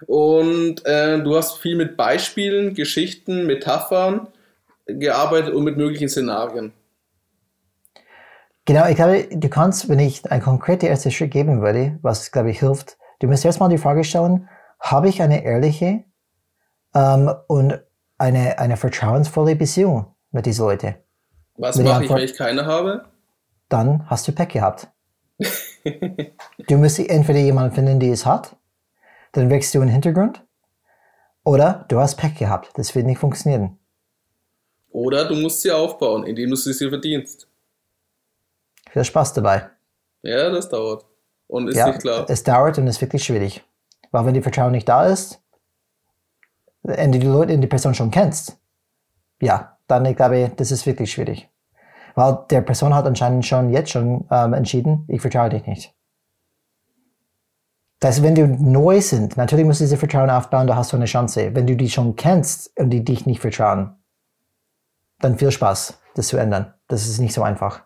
[0.06, 4.28] Und äh, du hast viel mit Beispielen, Geschichten, Metaphern
[4.86, 6.72] gearbeitet und mit möglichen Szenarien.
[8.64, 12.50] Genau, ich glaube, du kannst, wenn ich ein konkreter erster Schritt geben würde, was, glaube
[12.50, 14.48] ich, hilft, du musst erstmal die Frage stellen,
[14.80, 16.04] habe ich eine ehrliche
[16.94, 17.80] ähm, und
[18.18, 20.94] eine, eine vertrauensvolle Beziehung mit diesen Leuten?
[21.56, 23.04] Was mache ich, wenn ich keine habe?
[23.68, 24.88] Dann hast du Pech gehabt.
[26.68, 28.56] du musst entweder jemanden finden, der es hat,
[29.32, 30.46] dann wächst du im Hintergrund,
[31.44, 32.72] oder du hast Pech gehabt.
[32.74, 33.78] Das wird nicht funktionieren.
[34.90, 37.48] Oder du musst sie aufbauen, indem du sie verdienst.
[38.90, 39.70] Viel Spaß dabei.
[40.22, 41.04] Ja, das dauert.
[41.46, 42.26] Und ist ja, nicht klar.
[42.28, 43.62] Es dauert und ist wirklich schwierig.
[44.10, 45.40] Weil wenn die Vertrauen nicht da ist,
[46.82, 48.58] und die Leute, die Person schon kennst,
[49.40, 51.48] ja, dann ich glaube, das ist wirklich schwierig.
[52.16, 55.94] Weil der Person hat anscheinend schon jetzt schon ähm, entschieden, ich vertraue dich nicht.
[58.00, 61.04] Das wenn du neu sind, natürlich musst du diese Vertrauen aufbauen, da hast du eine
[61.04, 61.54] Chance.
[61.54, 63.96] Wenn du die schon kennst und die dich nicht vertrauen,
[65.20, 66.72] dann viel Spaß, das zu ändern.
[66.88, 67.82] Das ist nicht so einfach.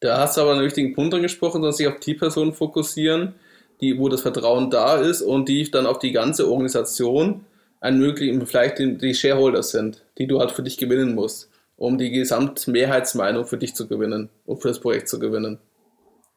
[0.00, 3.34] Da hast du aber einen wichtigen Punkt angesprochen, dass sich auf die Personen fokussieren,
[3.82, 7.44] die, wo das Vertrauen da ist und die dann auf die ganze Organisation
[7.80, 11.51] ein möglich, vielleicht die, die Shareholder sind, die du halt für dich gewinnen musst,
[11.82, 15.58] um die Gesamtmehrheitsmeinung für dich zu gewinnen und für das Projekt zu gewinnen.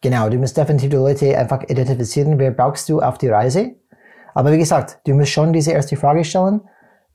[0.01, 3.75] Genau, du musst definitiv die Leute einfach identifizieren, wer brauchst du auf die Reise.
[4.33, 6.61] Aber wie gesagt, du musst schon diese erste Frage stellen,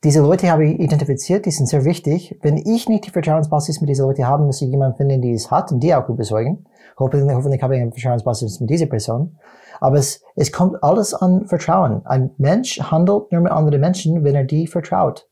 [0.05, 2.39] diese Leute habe ich identifiziert, die sind sehr wichtig.
[2.41, 5.51] Wenn ich nicht die Vertrauensbasis mit diesen Leuten habe, muss ich jemanden finden, der es
[5.51, 6.65] hat und die auch überzeugen.
[6.99, 9.37] Hoffentlich, hoffentlich habe ich eine Vertrauensbasis mit dieser Person.
[9.81, 12.07] Aber es, es kommt alles an Vertrauen.
[12.07, 15.29] Ein Mensch handelt nur mit anderen Menschen, wenn er die vertraut.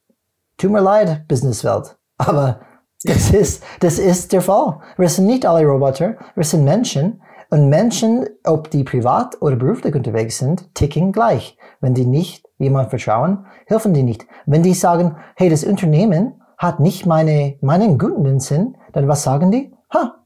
[0.57, 1.97] Tut mir leid, Businesswelt.
[2.19, 2.61] Aber
[3.05, 4.81] das ist, das ist der Fall.
[4.97, 6.17] Wir sind nicht alle Roboter.
[6.35, 7.23] Wir sind Menschen.
[7.51, 11.57] Und Menschen, ob die privat oder beruflich unterwegs sind, ticken gleich.
[11.81, 14.27] Wenn die nicht jemand vertrauen, helfen die nicht.
[14.45, 19.51] Wenn die sagen, hey, das Unternehmen hat nicht meine, meinen guten Sinn, dann was sagen
[19.51, 19.73] die?
[19.95, 20.17] Ha,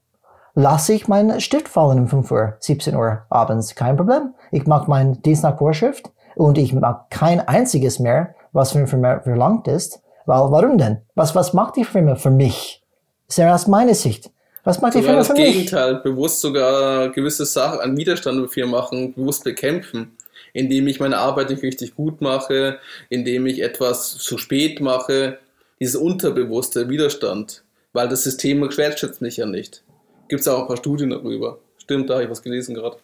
[0.54, 4.34] lasse ich meinen Stift fallen um 5 Uhr, 17 Uhr abends, kein Problem.
[4.50, 9.20] Ich mache meinen Dienst nach Vorschrift und ich mache kein einziges mehr, was für Firma
[9.20, 10.01] verlangt ist.
[10.26, 10.98] Weil, warum denn?
[11.14, 12.82] Was, was macht die Firma für mich?
[13.26, 14.30] Das ist ja aus meiner Sicht.
[14.64, 15.44] Was macht die Firma für mich?
[15.44, 20.16] Das Gegenteil, bewusst sogar gewisse Sachen an Widerstand Firmen machen, bewusst bekämpfen
[20.52, 25.38] indem ich meine Arbeit nicht richtig gut mache, indem ich etwas zu spät mache.
[25.80, 29.82] Dieses unterbewusste Widerstand, weil das System wertschätzt mich ja nicht.
[30.28, 31.58] Gibt es auch ein paar Studien darüber.
[31.76, 32.96] Stimmt, da habe ich was gelesen gerade.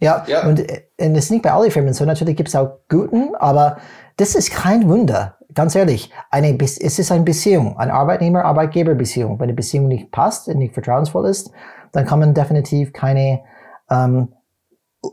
[0.00, 2.04] Ja, ja, und, äh, und das ist nicht bei allen Firmen so.
[2.04, 3.78] Natürlich gibt es auch guten, aber
[4.16, 5.38] das ist kein Wunder.
[5.54, 9.38] Ganz ehrlich, eine, es ist eine Beziehung, eine Arbeitnehmer-Arbeitgeber-Beziehung.
[9.38, 11.50] Wenn die Beziehung nicht passt und nicht vertrauensvoll ist,
[11.92, 13.40] dann kann man definitiv keine
[13.88, 14.28] ähm,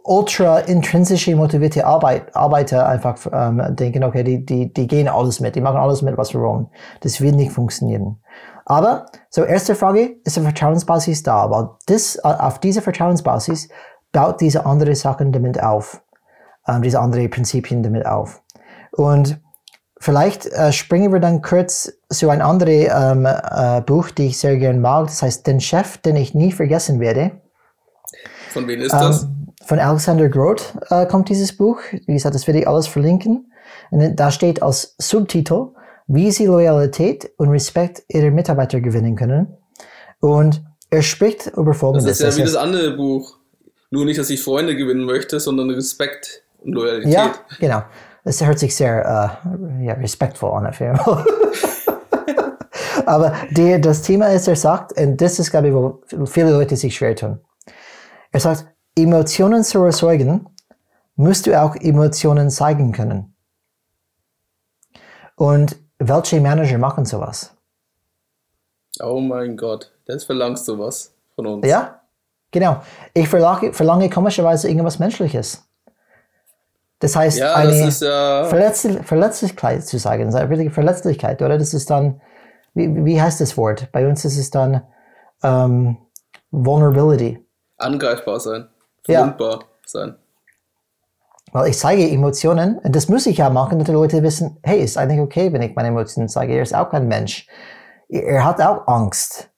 [0.04, 5.56] ultra intrinsische motivierte Arbeit, Arbeiter einfach ähm, denken, okay, die, die, die gehen alles mit,
[5.56, 6.68] die machen alles mit, was wir wollen.
[7.02, 8.22] Das wird nicht funktionieren.
[8.66, 11.50] Aber, so erste Frage, ist eine Vertrauensbasis da?
[11.50, 13.70] Weil das, auf dieser Vertrauensbasis
[14.12, 16.02] baut diese andere Sachen damit auf,
[16.68, 18.42] ähm, diese andere Prinzipien damit auf.
[18.92, 19.42] Und
[20.02, 24.58] vielleicht äh, springen wir dann kurz zu ein anderes ähm, äh, Buch, die ich sehr
[24.58, 25.08] gerne mag.
[25.08, 27.32] Das heißt, Den Chef, den ich nie vergessen werde.
[28.50, 29.24] Von wem ist das?
[29.24, 31.80] Ähm, von Alexander Groth äh, kommt dieses Buch.
[31.92, 33.54] Wie gesagt, das werde ich alles verlinken.
[33.92, 35.68] Und da steht als Subtitel,
[36.08, 39.56] wie sie Loyalität und Respekt ihrer Mitarbeiter gewinnen können.
[40.20, 42.18] Und er spricht über Folgendes.
[42.18, 43.38] Das ist ja wie das andere Buch.
[43.92, 47.14] Nur nicht, dass ich Freunde gewinnen möchte, sondern Respekt und Loyalität.
[47.14, 47.84] Ja, genau.
[48.24, 51.26] Das hört sich sehr uh, ja, respektvoll an, auf jeden Fall.
[53.06, 56.76] Aber die, das Thema ist, er sagt, und das ist, glaube ich, wo viele Leute
[56.76, 57.40] sich schwer tun.
[58.32, 60.48] Er sagt, Emotionen zu erzeugen,
[61.16, 63.36] musst du auch Emotionen zeigen können.
[65.36, 67.56] Und welche Manager machen sowas?
[69.00, 71.68] Oh mein Gott, das verlangst du was von uns.
[71.68, 72.02] Ja,
[72.52, 72.82] genau.
[73.14, 75.68] Ich verlange, verlange komischerweise irgendwas Menschliches.
[77.02, 80.32] Das heißt, ja, eine das ist, äh Verletzlich Verletzlichkeit zu sagen,
[80.72, 81.58] Verletzlichkeit, oder?
[81.58, 82.22] Das ist dann,
[82.74, 83.92] wie, wie heißt das Wort?
[83.92, 84.82] Bei uns ist es dann
[85.44, 85.98] ähm,
[86.52, 87.46] Vulnerability.
[87.78, 88.70] Angreifbar sein
[89.04, 89.68] verwundbar ja.
[89.86, 90.16] sein.
[91.52, 94.82] Weil ich zeige Emotionen, und das muss ich ja machen, dass die Leute wissen, hey,
[94.82, 96.54] ist eigentlich okay, wenn ich meine Emotionen zeige.
[96.54, 97.48] Er ist auch kein Mensch.
[98.08, 99.50] Er hat auch Angst,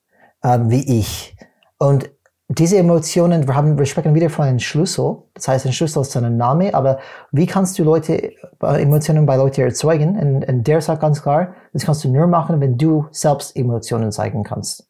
[0.43, 1.35] ähm, wie ich.
[1.77, 2.09] Und
[2.55, 5.17] diese Emotionen, wir, haben, wir sprechen wieder von einem Schlüssel.
[5.33, 6.99] Das heißt, ein Schlüssel ist ein Name, aber
[7.31, 10.17] wie kannst du Leute, äh, Emotionen bei Leuten erzeugen?
[10.17, 14.11] Und, und der sagt ganz klar, das kannst du nur machen, wenn du selbst Emotionen
[14.11, 14.87] zeigen kannst.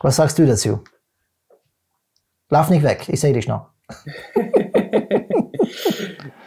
[0.00, 0.84] Was sagst du dazu?
[2.50, 3.70] Lauf nicht weg, ich sehe dich noch.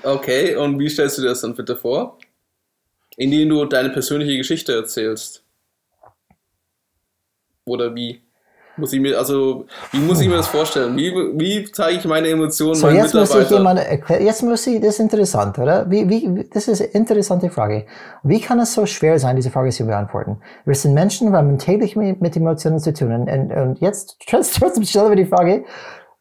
[0.03, 2.19] okay, und wie stellst du dir das dann bitte vor?
[3.17, 5.43] Indem du deine persönliche Geschichte erzählst.
[7.65, 8.26] Oder wie?
[8.77, 10.95] Muss ich mir, also, wie muss ich mir das vorstellen?
[10.95, 13.81] Wie, wie zeige ich meine Emotionen so, jetzt muss ich jemand
[14.19, 15.89] jetzt muss ich, das ist interessant, oder?
[15.89, 17.85] Wie, wie, das ist eine interessante Frage.
[18.23, 20.37] Wie kann es so schwer sein, diese Frage zu beantworten?
[20.65, 23.11] Wir sind Menschen, wir haben täglich mit, Emotionen zu tun.
[23.11, 25.65] Und, und jetzt trotzdem stellen wir die Frage,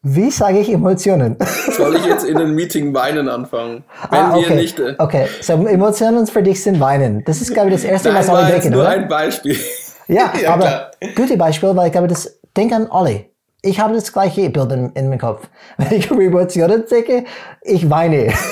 [0.09, 1.37] wie sage ich Emotionen?
[1.73, 3.83] Soll ich jetzt in einem Meeting weinen anfangen?
[4.09, 4.49] Wenn ah, okay.
[4.51, 4.79] wir nicht.
[4.79, 7.25] Äh okay, so Emotionen für dich sind weinen.
[7.25, 8.91] Das ist, glaube ich, das erste, Nein, was alle denken, nur oder?
[8.91, 9.59] ein Beispiel.
[10.07, 10.91] Ja, ja aber klar.
[11.17, 13.31] gute Beispiel, weil ich glaube, das denk an Olli.
[13.63, 15.49] Ich habe das gleiche Bild in, in meinem Kopf.
[15.77, 17.25] Wenn ich über Emotionen denke,
[17.63, 18.33] ich weine.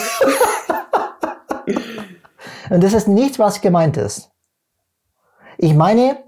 [2.71, 4.31] Und das ist nicht, was gemeint ist.
[5.59, 6.19] Ich meine,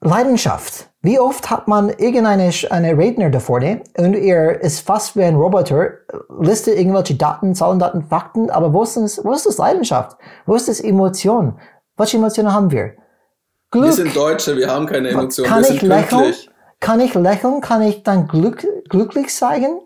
[0.00, 0.88] Leidenschaft.
[1.02, 5.34] Wie oft hat man irgendeine eine Redner da vorne und er ist fast wie ein
[5.34, 5.92] Roboter,
[6.40, 10.18] listet irgendwelche Daten, Zahlen, Daten, Fakten, aber wo ist das, wo ist das Leidenschaft?
[10.44, 11.58] Wo ist das Emotion?
[11.96, 12.94] Welche Emotionen haben wir?
[13.70, 13.84] Glück.
[13.84, 15.48] Wir sind Deutsche, wir haben keine Emotionen.
[15.48, 16.34] Kann wir ich lächeln?
[16.80, 17.60] Kann ich lächeln?
[17.60, 19.80] Kann ich dann glück, glücklich zeigen?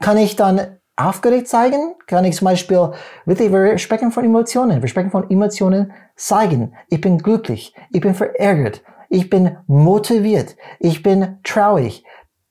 [0.00, 1.94] Kann ich dann aufgeregt zeigen?
[2.06, 2.92] Kann ich zum Beispiel,
[3.26, 4.80] wirklich, wir sprechen von Emotionen.
[4.80, 6.74] Wir sprechen von Emotionen zeigen.
[6.88, 7.74] Ich bin glücklich.
[7.90, 8.82] Ich bin verärgert.
[9.10, 10.56] Ich bin motiviert.
[10.78, 12.04] Ich bin traurig.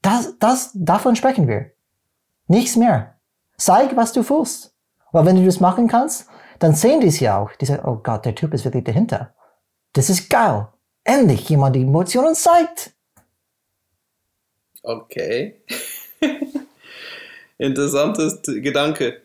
[0.04, 1.72] Das, das, davon sprechen wir.
[2.48, 3.16] Nichts mehr.
[3.58, 4.76] Zeig, was du fühlst.
[5.12, 6.28] Weil wenn du das machen kannst,
[6.60, 7.52] dann sehen die es ja auch.
[7.54, 9.34] Die sagen, oh Gott, der Typ ist wirklich dahinter.
[9.94, 10.68] Das ist geil.
[11.04, 12.92] Endlich jemand, die Emotionen zeigt.
[14.84, 15.62] Okay.
[17.58, 19.22] Interessantes Gedanke.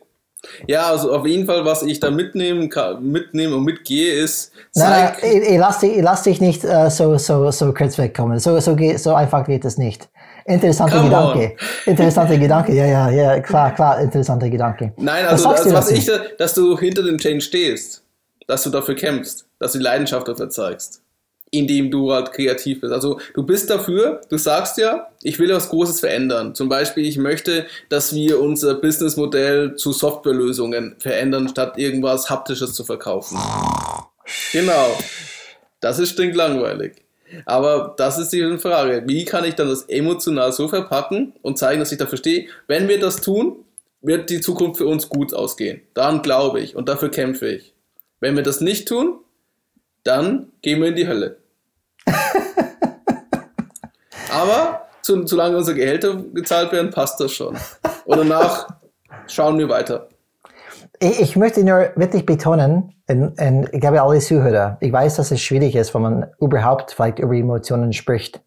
[0.67, 4.53] Ja, also auf jeden Fall, was ich da mitnehmen, mitnehme und mitgehe, ist.
[4.75, 7.99] Nein, nein, ich, ich lass dich, ich lass dich nicht uh, so, so, so kurz
[7.99, 8.39] wegkommen.
[8.39, 10.09] So, so, so einfach geht es nicht.
[10.45, 11.57] Interessanter Gedanke.
[11.87, 14.93] Interessanter Gedanke, ja, ja, ja, klar, klar, interessanter Gedanke.
[14.97, 16.09] Nein, also, was, also, was ich,
[16.39, 18.05] dass du hinter dem Change stehst,
[18.47, 21.03] dass du dafür kämpfst dass du die Leidenschaft dafür zeigst,
[21.51, 22.93] indem du halt kreativ bist.
[22.93, 26.55] Also du bist dafür, du sagst ja, ich will was Großes verändern.
[26.55, 32.85] Zum Beispiel, ich möchte, dass wir unser Businessmodell zu Softwarelösungen verändern, statt irgendwas Haptisches zu
[32.85, 33.39] verkaufen.
[34.53, 34.99] Genau.
[35.81, 37.03] Das ist stinklangweilig.
[37.45, 39.03] Aber das ist die Frage.
[39.07, 42.49] Wie kann ich dann das emotional so verpacken und zeigen, dass ich dafür stehe?
[42.67, 43.65] Wenn wir das tun,
[44.01, 45.83] wird die Zukunft für uns gut ausgehen.
[45.95, 47.76] Daran glaube ich und dafür kämpfe ich.
[48.21, 49.21] Wenn wir das nicht tun,
[50.05, 51.39] dann gehen wir in die Hölle.
[54.33, 57.57] Aber zu, solange unsere Gehälter gezahlt werden, passt das schon.
[58.05, 58.69] Und danach
[59.27, 60.09] schauen wir weiter.
[60.99, 65.43] Ich, möchte nur wirklich betonen, und, und ich glaube alle Zuhörer, ich weiß, dass es
[65.43, 68.41] schwierig ist, wenn man überhaupt vielleicht über Emotionen spricht.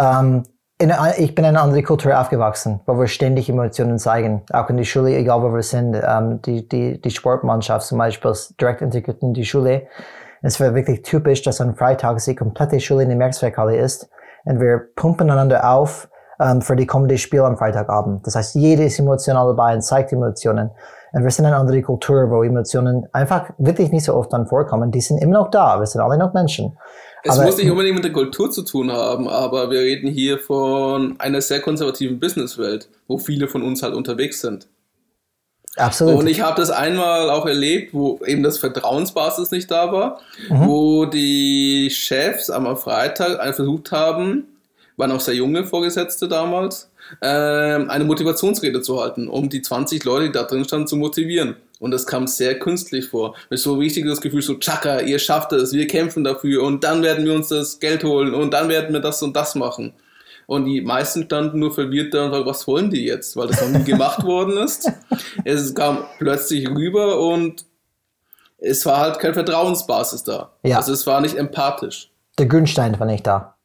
[0.00, 0.42] Ähm,
[0.78, 4.42] in, ich bin in einer anderen Kultur aufgewachsen, wo wir ständig Emotionen zeigen.
[4.52, 5.94] Auch in der Schule, egal wo wir sind.
[5.94, 9.86] Ähm, die, die, die Sportmannschaft zum Beispiel ist direkt integriert in die Schule.
[10.42, 14.10] Es war wirklich typisch, dass am Freitag die komplette Schule in der Märkiswerkhalle ist
[14.44, 16.08] und wir pumpen einander auf
[16.40, 18.26] ähm, für die kommende Spiel am Freitagabend.
[18.26, 20.70] Das heißt, jeder ist emotional dabei und zeigt Emotionen.
[21.12, 24.90] Und wir sind eine andere Kultur, wo Emotionen einfach wirklich nicht so oft dann vorkommen.
[24.90, 25.78] Die sind immer noch da.
[25.78, 26.76] Wir sind alle noch Menschen.
[27.24, 30.38] Es aber, muss nicht unbedingt mit der Kultur zu tun haben, aber wir reden hier
[30.38, 34.68] von einer sehr konservativen Businesswelt, wo viele von uns halt unterwegs sind.
[35.76, 36.20] Absolut.
[36.20, 40.66] Und ich habe das einmal auch erlebt, wo eben das Vertrauensbasis nicht da war, mhm.
[40.66, 44.44] wo die Chefs am Freitag versucht haben,
[44.96, 46.90] waren auch sehr junge Vorgesetzte damals,
[47.22, 51.56] ähm, eine Motivationsrede zu halten, um die 20 Leute, die da drin standen, zu motivieren.
[51.80, 53.34] Und das kam sehr künstlich vor.
[53.50, 57.02] Mit so richtig das Gefühl, so, Chaka, ihr schafft es, wir kämpfen dafür und dann
[57.02, 59.92] werden wir uns das Geld holen und dann werden wir das und das machen.
[60.46, 63.36] Und die meisten standen nur verwirrt da und sagten, was wollen die jetzt?
[63.36, 64.90] Weil das noch nie gemacht worden ist.
[65.44, 67.64] Es kam plötzlich rüber und
[68.58, 70.52] es war halt keine Vertrauensbasis da.
[70.62, 70.76] Ja.
[70.76, 72.10] Also es war nicht empathisch.
[72.38, 73.56] Der Günstein war nicht da.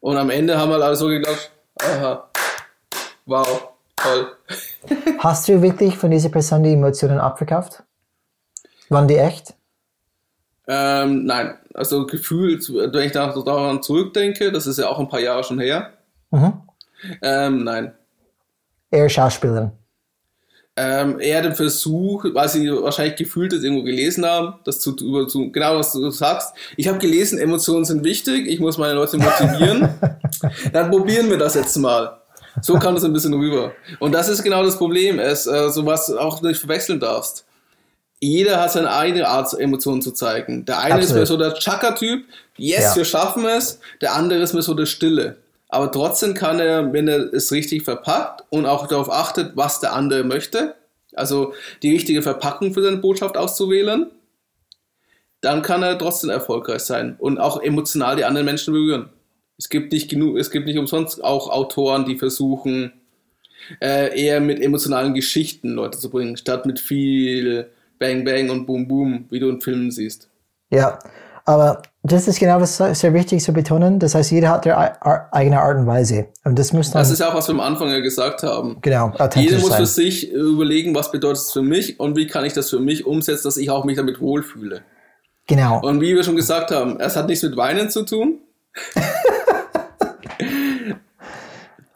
[0.00, 2.30] Und am Ende haben wir alle so gedacht, aha,
[3.26, 4.32] wow, toll.
[5.18, 7.82] Hast du wirklich von dieser Person die Emotionen abverkauft?
[8.88, 9.54] Waren die echt?
[10.66, 15.42] Ähm, nein, also gefühlt, wenn ich daran zurückdenke, das ist ja auch ein paar Jahre
[15.44, 15.92] schon her.
[16.30, 16.52] Mhm.
[17.22, 17.94] Ähm, nein.
[18.90, 19.72] Eher Schauspielerin.
[20.76, 25.28] ähm, eher den Versuch, weil sie wahrscheinlich gefühlt das irgendwo gelesen haben, das zu, über,
[25.28, 26.54] zu genau was du sagst.
[26.76, 29.88] Ich habe gelesen, Emotionen sind wichtig, ich muss meine Leute motivieren.
[30.72, 32.19] Dann probieren wir das jetzt mal.
[32.62, 33.72] So kam das ein bisschen rüber.
[33.98, 37.44] Und das ist genau das Problem, es äh, sowas auch nicht verwechseln darfst.
[38.20, 40.64] Jeder hat seine eigene Art, Emotionen zu zeigen.
[40.66, 41.04] Der eine Absolut.
[41.08, 42.24] ist mehr so der Chaka-Typ,
[42.56, 42.96] yes, ja.
[42.96, 43.80] wir schaffen es.
[44.00, 45.36] Der andere ist mehr so der Stille
[45.70, 49.92] aber trotzdem kann er, wenn er es richtig verpackt und auch darauf achtet, was der
[49.92, 50.74] andere möchte,
[51.14, 54.10] also die richtige Verpackung für seine Botschaft auszuwählen,
[55.40, 59.10] dann kann er trotzdem erfolgreich sein und auch emotional die anderen Menschen berühren.
[59.60, 62.92] Es gibt nicht genug, es gibt nicht umsonst auch Autoren, die versuchen,
[63.78, 68.88] äh, eher mit emotionalen Geschichten Leute zu bringen, statt mit viel Bang Bang und Boom
[68.88, 70.30] Boom, wie du in Filmen siehst.
[70.70, 70.98] Ja,
[71.44, 73.98] aber das ist genau was sehr wichtig zu betonen.
[73.98, 76.28] Das heißt, jeder hat seine eigene Art und Weise.
[76.44, 76.92] Und das muss.
[76.92, 78.78] Das ist auch, was wir am Anfang ja gesagt haben.
[78.80, 79.12] Genau.
[79.34, 79.80] Jeder muss sein.
[79.80, 83.04] für sich überlegen, was bedeutet es für mich und wie kann ich das für mich
[83.04, 84.80] umsetzen, dass ich auch mich damit wohlfühle.
[85.46, 85.80] Genau.
[85.82, 88.38] Und wie wir schon gesagt haben, es hat nichts mit Weinen zu tun.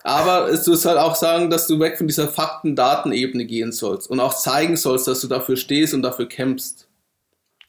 [0.07, 4.21] Aber es soll halt auch sagen, dass du weg von dieser Fakten-Daten-Ebene gehen sollst und
[4.21, 6.87] auch zeigen sollst, dass du dafür stehst und dafür kämpfst.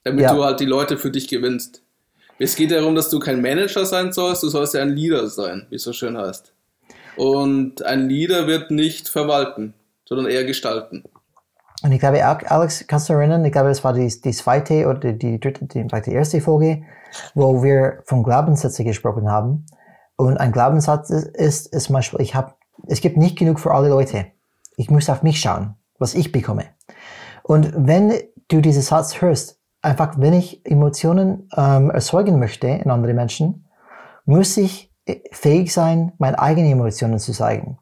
[0.04, 0.34] Damit ja.
[0.34, 1.82] du halt die Leute für dich gewinnst.
[2.38, 5.66] Es geht darum, dass du kein Manager sein sollst, du sollst ja ein Leader sein,
[5.70, 6.52] wie es so schön heißt.
[7.16, 9.74] Und ein Leader wird nicht verwalten,
[10.04, 11.06] sondern eher gestalten.
[11.84, 15.14] Und ich glaube, Alex, kannst du erinnern, ich glaube, es war die, die zweite oder
[15.14, 16.84] die dritte, die, die erste Folge,
[17.34, 19.66] wo wir von Glaubenssätzen gesprochen haben.
[20.18, 22.54] Und ein Glaubenssatz ist, ist, zum Beispiel, ich habe,
[22.88, 24.28] es gibt nicht genug für alle Leute.
[24.78, 26.66] Ich muss auf mich schauen, was ich bekomme.
[27.44, 28.14] Und wenn
[28.48, 33.68] du diesen Satz hörst, einfach, wenn ich Emotionen ähm, erzeugen möchte in andere Menschen,
[34.26, 37.78] muss ich äh, fähig sein, meine eigenen Emotionen zu zeigen.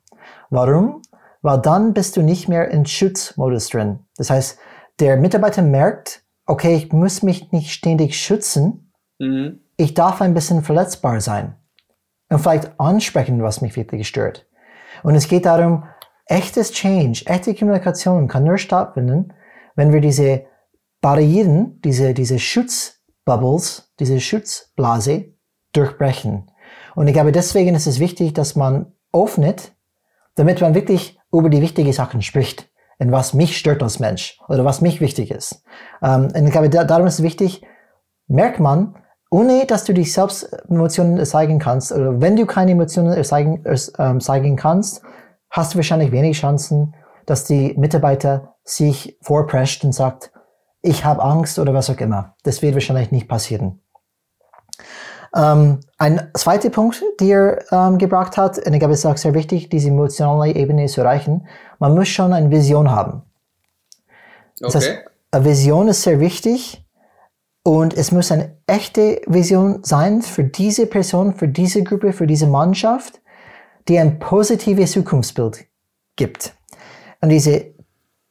[0.50, 1.02] Warum?
[1.42, 4.00] Weil dann bist du nicht mehr in Schutzmodus drin.
[4.18, 4.58] Das heißt,
[5.00, 8.92] der Mitarbeiter merkt, okay, ich muss mich nicht ständig schützen.
[9.20, 9.60] Mhm.
[9.78, 11.56] Ich darf ein bisschen verletzbar sein.
[12.34, 14.48] Und vielleicht ansprechen, was mich wirklich stört.
[15.04, 15.84] Und es geht darum,
[16.26, 19.34] echtes Change, echte Kommunikation kann nur stattfinden,
[19.76, 20.46] wenn wir diese
[21.02, 25.34] Barrieren, diese, diese Schutzbubbles, diese Schutzblase
[25.74, 26.50] durchbrechen.
[26.96, 29.74] Und ich glaube, deswegen ist es wichtig, dass man öffnet,
[30.36, 32.70] damit man wirklich über die wichtigen Sachen spricht,
[33.00, 35.64] in was mich stört als Mensch oder was mich wichtig ist.
[36.02, 37.64] Ähm, und ich glaube, darum ist es wichtig,
[38.28, 38.96] merkt man,
[39.34, 44.20] ohne dass du dich selbst Emotionen zeigen kannst, oder wenn du keine Emotionen zeigen, äh,
[44.20, 45.02] zeigen kannst,
[45.50, 46.94] hast du wahrscheinlich wenig Chancen,
[47.26, 50.32] dass die Mitarbeiter sich vorprescht und sagt,
[50.84, 52.36] ich habe Angst oder was auch immer.
[52.44, 53.82] Das wird wahrscheinlich nicht passieren.
[55.36, 59.18] Ähm, ein zweiter Punkt, den er ähm, gebracht hat, und ich glaube, es ist auch
[59.18, 61.48] sehr wichtig, diese emotionale Ebene zu erreichen.
[61.80, 63.24] Man muss schon eine Vision haben.
[64.60, 64.86] Das okay.
[64.86, 65.00] heißt,
[65.32, 66.83] eine Vision ist sehr wichtig
[67.64, 72.48] und es muss eine echte Vision sein für diese Person, für diese Gruppe, für diese
[72.48, 73.22] Mannschaft,
[73.88, 75.66] die ein positives Zukunftsbild
[76.16, 76.56] gibt.
[77.22, 77.74] Und diese,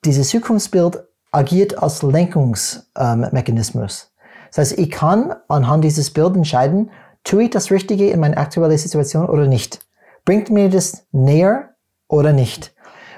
[0.04, 4.12] dieses Zukunftsbild agiert als Lenkungsmechanismus.
[4.48, 6.90] Das heißt, ich kann anhand dieses Bildes entscheiden,
[7.24, 9.80] tue ich das Richtige in meine aktuelle Situation oder nicht?
[10.26, 11.70] Bringt mir das näher
[12.06, 12.74] oder nicht?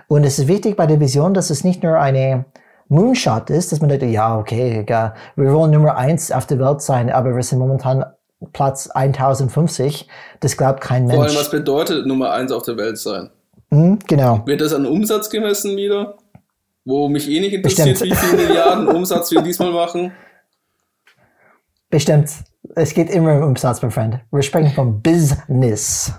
[0.07, 2.45] Und es ist wichtig bei der Vision, dass es nicht nur eine
[2.89, 7.11] Moonshot ist, dass man denkt, ja, okay, wir wollen Nummer eins auf der Welt sein,
[7.11, 8.05] aber wir sind momentan
[8.53, 10.07] Platz 1050.
[10.41, 11.17] Das glaubt kein Mensch.
[11.17, 13.31] Vor allem, was bedeutet Nummer eins auf der Welt sein?
[13.71, 14.43] Mhm, genau.
[14.47, 16.17] Wird das an Umsatz gemessen wieder?
[16.85, 18.13] wo mich eh nicht interessiert, Bestimmt.
[18.13, 20.13] wie viele Milliarden Umsatz wir diesmal machen.
[21.91, 22.31] Bestimmt.
[22.75, 24.21] Es geht immer um Umsatz, mein Freund.
[24.31, 26.13] Wir sprechen vom Business.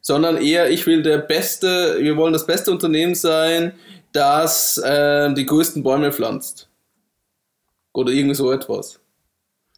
[0.00, 3.72] Sondern eher, ich will der beste, wir wollen das beste Unternehmen sein,
[4.12, 6.68] das äh, die größten Bäume pflanzt.
[7.92, 9.00] Oder irgendwie so etwas.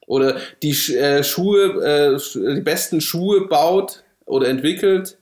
[0.07, 5.18] Oder die äh, Schuhe, äh, die besten Schuhe baut oder entwickelt,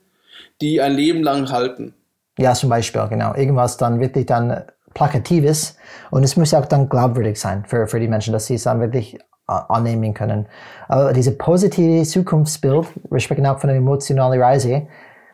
[0.59, 1.93] die ein Leben lang halten.
[2.37, 3.35] Ja, zum Beispiel, genau.
[3.35, 5.77] Irgendwas dann wirklich dann Plakatives
[6.09, 8.79] und es muss auch dann glaubwürdig sein für, für die Menschen, dass sie es dann
[8.79, 10.47] wirklich äh, annehmen können.
[10.87, 14.87] Aber diese positive Zukunftsbild, wir sprechen auch von einer emotionalen Reise,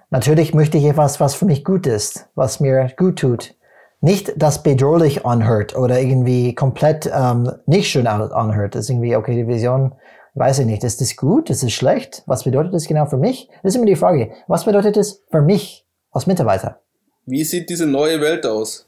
[0.09, 3.55] natürlich möchte ich etwas, was für mich gut ist, was mir gut tut.
[3.99, 8.75] Nicht das bedrohlich anhört oder irgendwie komplett ähm, nicht schön anhört.
[8.75, 9.95] Das ist irgendwie, okay, die Vision,
[10.35, 12.21] weiß ich nicht, ist das gut, ist das schlecht?
[12.27, 13.49] Was bedeutet das genau für mich?
[13.63, 14.31] Das ist immer die Frage.
[14.47, 16.79] Was bedeutet das für mich als Mitarbeiter?
[17.25, 18.87] Wie sieht diese neue Welt aus?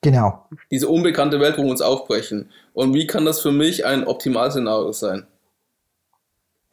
[0.00, 0.46] Genau.
[0.70, 2.50] Diese unbekannte Welt, wo wir uns aufbrechen.
[2.72, 5.26] Und wie kann das für mich ein Optimalszenario sein?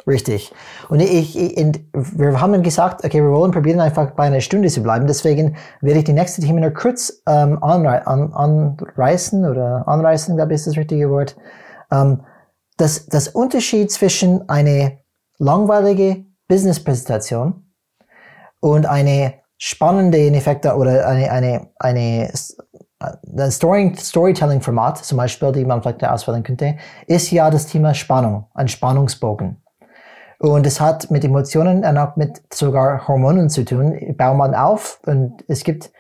[0.08, 0.52] Richtig.
[0.88, 4.82] Und ich, ich, wir haben gesagt, okay, wir wollen probieren einfach bei einer Stunde zu
[4.82, 5.08] bleiben.
[5.08, 10.54] Deswegen werde ich die nächste Themen nur kurz ähm, anrei an, anreißen oder anreißen, glaube
[10.54, 11.36] ich, ist das richtige Wort.
[11.92, 12.22] Ähm,
[12.78, 15.00] das, das Unterschied zwischen eine
[15.38, 17.66] langweilige Business-Präsentation
[18.62, 22.32] und eine spannende, in Effekt, oder eine, eine, eine,
[23.00, 28.46] ein Story, Storytelling-Format, zum Beispiel, die man vielleicht auswählen könnte, ist ja das Thema Spannung,
[28.54, 29.62] ein Spannungsbogen.
[30.40, 34.16] Und es hat mit Emotionen und auch mit sogar Hormonen zu tun.
[34.18, 35.92] Baut man auf und es gibt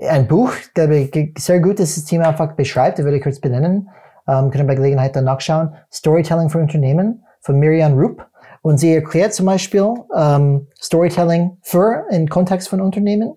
[0.00, 3.90] ein Buch, der sehr gut das Thema einfach beschreibt, das würde ich kurz benennen.
[4.28, 5.74] Ähm, können bei Gelegenheit dann nachschauen.
[5.92, 8.24] Storytelling für Unternehmen von Miriam Rupp.
[8.62, 13.34] Und sie erklärt zum Beispiel ähm, Storytelling für im Kontext von Unternehmen.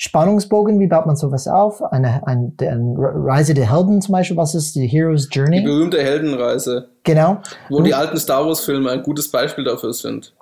[0.00, 1.82] Spannungsbogen, wie baut man sowas auf?
[1.82, 5.58] Eine, eine, eine Reise der Helden zum Beispiel, was ist die Hero's Journey?
[5.58, 6.90] Die berühmte Heldenreise.
[7.02, 7.38] Genau.
[7.68, 10.36] Wo Und, die alten Star Wars Filme ein gutes Beispiel dafür sind.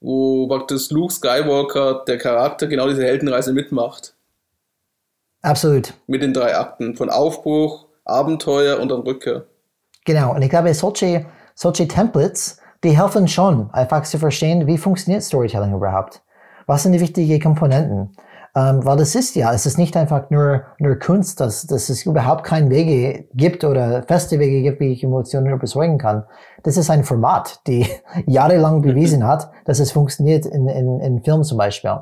[0.00, 4.14] Wo praktisch Luke Skywalker, der Charakter, genau diese Heldenreise mitmacht.
[5.42, 5.92] Absolut.
[6.06, 9.44] Mit den drei Akten von Aufbruch, Abenteuer und dann Rückkehr.
[10.06, 10.34] Genau.
[10.34, 15.74] Und ich glaube, solche, solche Templates, die helfen schon, einfach zu verstehen, wie funktioniert Storytelling
[15.74, 16.22] überhaupt.
[16.64, 18.16] Was sind die wichtigen Komponenten?
[18.56, 22.06] Ähm, weil das ist ja, es ist nicht einfach nur, nur Kunst, dass, dass es
[22.06, 26.24] überhaupt keine Wege gibt oder feste Wege gibt, wie ich Emotionen überzeugen kann.
[26.62, 27.86] Das ist ein Format, die
[28.26, 31.98] jahrelang bewiesen hat, dass es funktioniert in, in, in Film zum Beispiel.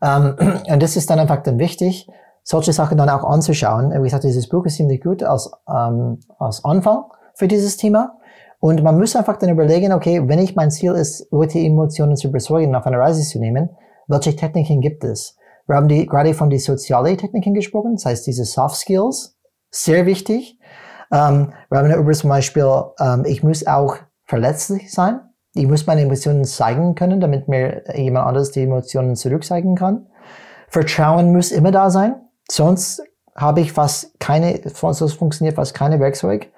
[0.00, 0.36] Ähm,
[0.68, 2.08] und das ist dann einfach dann wichtig,
[2.44, 3.92] solche Sachen dann auch anzuschauen.
[3.92, 8.16] Wie gesagt, dieses Buch ist ziemlich gut als, ähm, als Anfang für dieses Thema.
[8.60, 12.28] Und man muss einfach dann überlegen, okay, wenn ich mein Ziel ist, Leute Emotionen zu
[12.28, 13.70] überzeugen, auf eine Reise zu nehmen,
[14.06, 15.36] welche Techniken gibt es?
[15.70, 19.38] Wir haben die, gerade von den sozialen Techniken gesprochen, das heißt diese Soft Skills,
[19.70, 20.58] sehr wichtig.
[21.12, 22.68] Ähm, wir haben über zum Beispiel,
[22.98, 25.20] ähm, ich muss auch verletzlich sein.
[25.54, 30.08] Ich muss meine Emotionen zeigen können, damit mir jemand anderes die Emotionen zurückzeigen kann.
[30.66, 32.16] Vertrauen muss immer da sein,
[32.50, 33.00] sonst
[33.36, 36.48] habe ich fast keine, sonst funktioniert fast keine Werkzeug.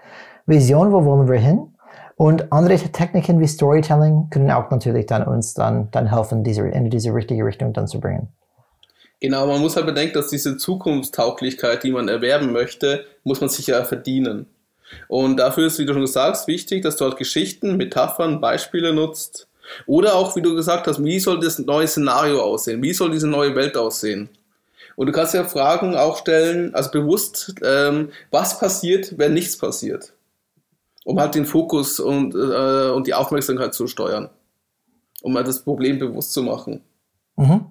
[0.47, 1.75] Vision, wo wollen wir hin?
[2.17, 6.89] Und andere Techniken wie Storytelling können auch natürlich dann uns dann, dann helfen, diese, in
[6.89, 8.33] diese richtige Richtung dann zu bringen.
[9.23, 13.69] Genau, man muss halt bedenken, dass diese Zukunftstauglichkeit, die man erwerben möchte, muss man sich
[13.69, 14.47] ja verdienen.
[15.07, 19.47] Und dafür ist, wie du schon sagst, wichtig, dass du halt Geschichten, Metaphern, Beispiele nutzt.
[19.87, 22.83] Oder auch, wie du gesagt hast, wie soll das neue Szenario aussehen?
[22.83, 24.29] Wie soll diese neue Welt aussehen?
[24.97, 30.13] Und du kannst ja Fragen auch stellen, also bewusst, ähm, was passiert, wenn nichts passiert?
[31.05, 34.31] um halt den Fokus und, äh, und die Aufmerksamkeit zu steuern,
[35.23, 36.83] um halt das Problem bewusst zu machen.
[37.37, 37.67] Mhm.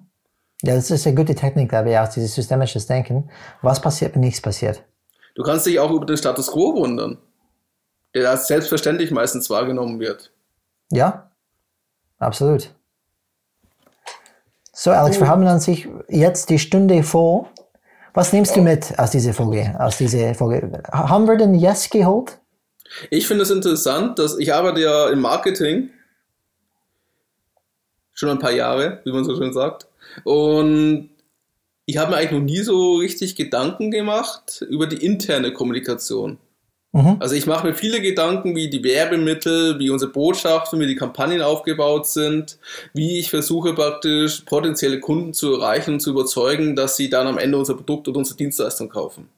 [0.62, 3.28] Ja, das ist eine gute Technik, glaube ich, auch dieses systemische Denken.
[3.62, 4.82] Was passiert, wenn nichts passiert?
[5.34, 7.18] Du kannst dich auch über den Status quo wundern,
[8.14, 10.30] der als selbstverständlich meistens wahrgenommen wird.
[10.90, 11.30] Ja,
[12.18, 12.74] absolut.
[14.72, 17.50] So, Alex, wir haben an sich jetzt die Stunde vor.
[18.14, 19.74] Was nimmst du mit aus dieser Folge?
[19.78, 20.82] Aus dieser Folge?
[20.92, 22.38] Haben wir den Yes geholt?
[23.10, 25.90] Ich finde es interessant, dass ich arbeite ja im Marketing
[28.12, 29.86] schon ein paar Jahre, wie man so schön sagt.
[30.24, 31.10] Und
[31.86, 36.38] ich habe mir eigentlich noch nie so richtig Gedanken gemacht über die interne Kommunikation.
[36.92, 37.16] Mhm.
[37.20, 41.42] Also ich mache mir viele Gedanken, wie die Werbemittel, wie unsere Botschaften, wie die Kampagnen
[41.42, 42.58] aufgebaut sind,
[42.92, 47.38] wie ich versuche praktisch potenzielle Kunden zu erreichen und zu überzeugen, dass sie dann am
[47.38, 49.28] Ende unser Produkt oder unsere Dienstleistung kaufen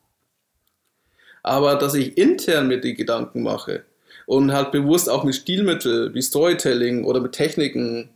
[1.44, 3.84] aber dass ich intern mit die Gedanken mache
[4.26, 8.08] und halt bewusst auch mit Stilmitteln wie Storytelling oder mit Techniken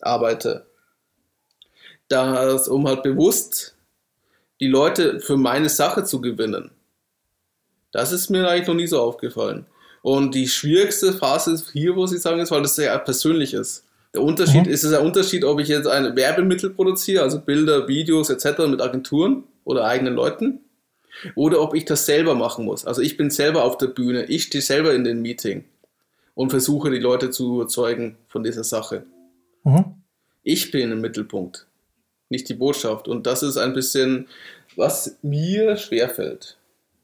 [0.00, 0.64] arbeite.
[2.08, 3.76] Das, um halt bewusst
[4.60, 6.70] die Leute für meine Sache zu gewinnen.
[7.92, 9.66] Das ist mir eigentlich noch nie so aufgefallen.
[10.02, 13.84] Und die schwierigste Phase ist hier, wo Sie sagen, ist, weil das sehr persönlich ist.
[14.14, 14.72] Der Unterschied mhm.
[14.72, 18.66] ist es ein Unterschied, ob ich jetzt ein Werbemittel produziere, also Bilder, Videos etc.
[18.66, 20.60] mit Agenturen oder eigenen Leuten,
[21.34, 22.84] oder ob ich das selber machen muss.
[22.84, 25.64] Also ich bin selber auf der Bühne, ich stehe selber in den Meeting
[26.34, 29.04] und versuche die Leute zu überzeugen von dieser Sache.
[29.64, 29.84] Mhm.
[30.42, 31.66] Ich bin im Mittelpunkt,
[32.28, 33.08] nicht die Botschaft.
[33.08, 34.28] Und das ist ein bisschen,
[34.76, 36.56] was mir schwerfällt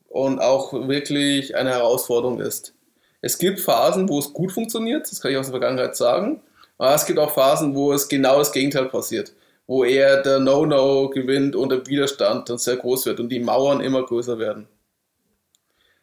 [0.09, 2.75] und auch wirklich eine Herausforderung ist.
[3.21, 6.41] Es gibt Phasen, wo es gut funktioniert, das kann ich aus der Vergangenheit sagen,
[6.79, 9.33] aber es gibt auch Phasen, wo es genau das Gegenteil passiert
[9.67, 13.81] wo eher der No-No gewinnt und der Widerstand dann sehr groß wird und die Mauern
[13.81, 14.69] immer größer werden.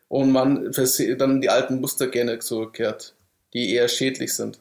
[0.07, 0.71] Und man
[1.17, 3.15] dann die alten Muster gerne zurückkehrt,
[3.53, 4.59] die eher schädlich sind.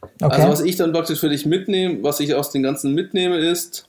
[0.00, 0.34] Okay.
[0.34, 3.88] Also was ich dann praktisch für dich mitnehme, was ich aus den ganzen mitnehme, ist,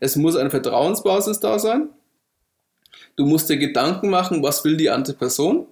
[0.00, 1.90] es muss eine Vertrauensbasis da sein.
[3.16, 5.66] Du musst dir Gedanken machen, was will die andere Person.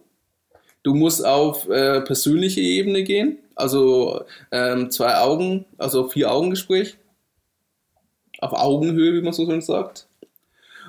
[0.83, 6.97] Du musst auf äh, persönliche Ebene gehen, also ähm, zwei Augen, also vier Augen Gespräch.
[8.39, 10.07] Auf Augenhöhe, wie man so schön sagt.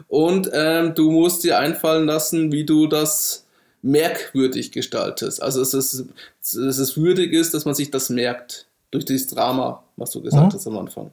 [0.08, 3.46] Und ähm, du musst dir einfallen lassen, wie du das
[3.82, 5.42] merkwürdig gestaltest.
[5.42, 6.06] Also dass es,
[6.42, 8.68] dass es würdig ist, dass man sich das merkt.
[8.96, 10.56] Durch dieses Drama, was du gesagt mhm.
[10.56, 11.12] hast am Anfang.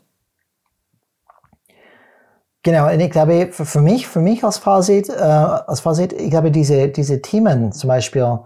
[2.62, 6.52] Genau, und ich glaube, für mich, für mich als Fazit, äh, als Fazit, ich glaube,
[6.52, 8.38] diese, diese Themen zum Beispiel,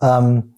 [0.00, 0.54] ähm,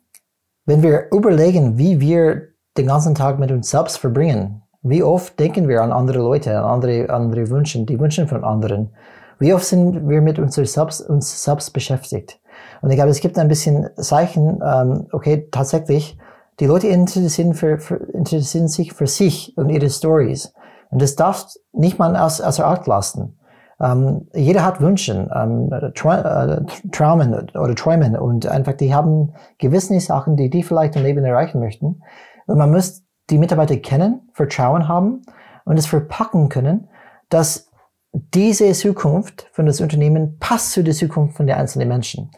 [0.65, 5.67] wenn wir überlegen, wie wir den ganzen Tag mit uns selbst verbringen, wie oft denken
[5.67, 8.95] wir an andere Leute, an andere, andere Wünsche, die Wünsche von anderen,
[9.41, 12.39] wie oft sind wir mit uns selbst, uns selbst beschäftigt.
[12.81, 16.17] Und ich glaube, es gibt ein bisschen Zeichen, ähm, okay, tatsächlich,
[16.61, 20.53] die Leute interessieren, für, für, interessieren sich für sich und ihre Stories.
[20.91, 23.39] Und das darf nicht mal aus, außer Acht lassen.
[23.81, 29.99] Ähm, jeder hat Wünsche, ähm, Tra äh, Traumen oder Träumen und einfach, die haben gewisse
[30.01, 32.03] Sachen, die die vielleicht im Leben erreichen möchten.
[32.47, 35.23] Und man muss die Mitarbeiter kennen, Vertrauen haben
[35.65, 36.89] und es verpacken können,
[37.31, 37.71] dass
[38.13, 42.31] diese Zukunft von das Unternehmen passt zu der Zukunft von der einzelnen Menschen.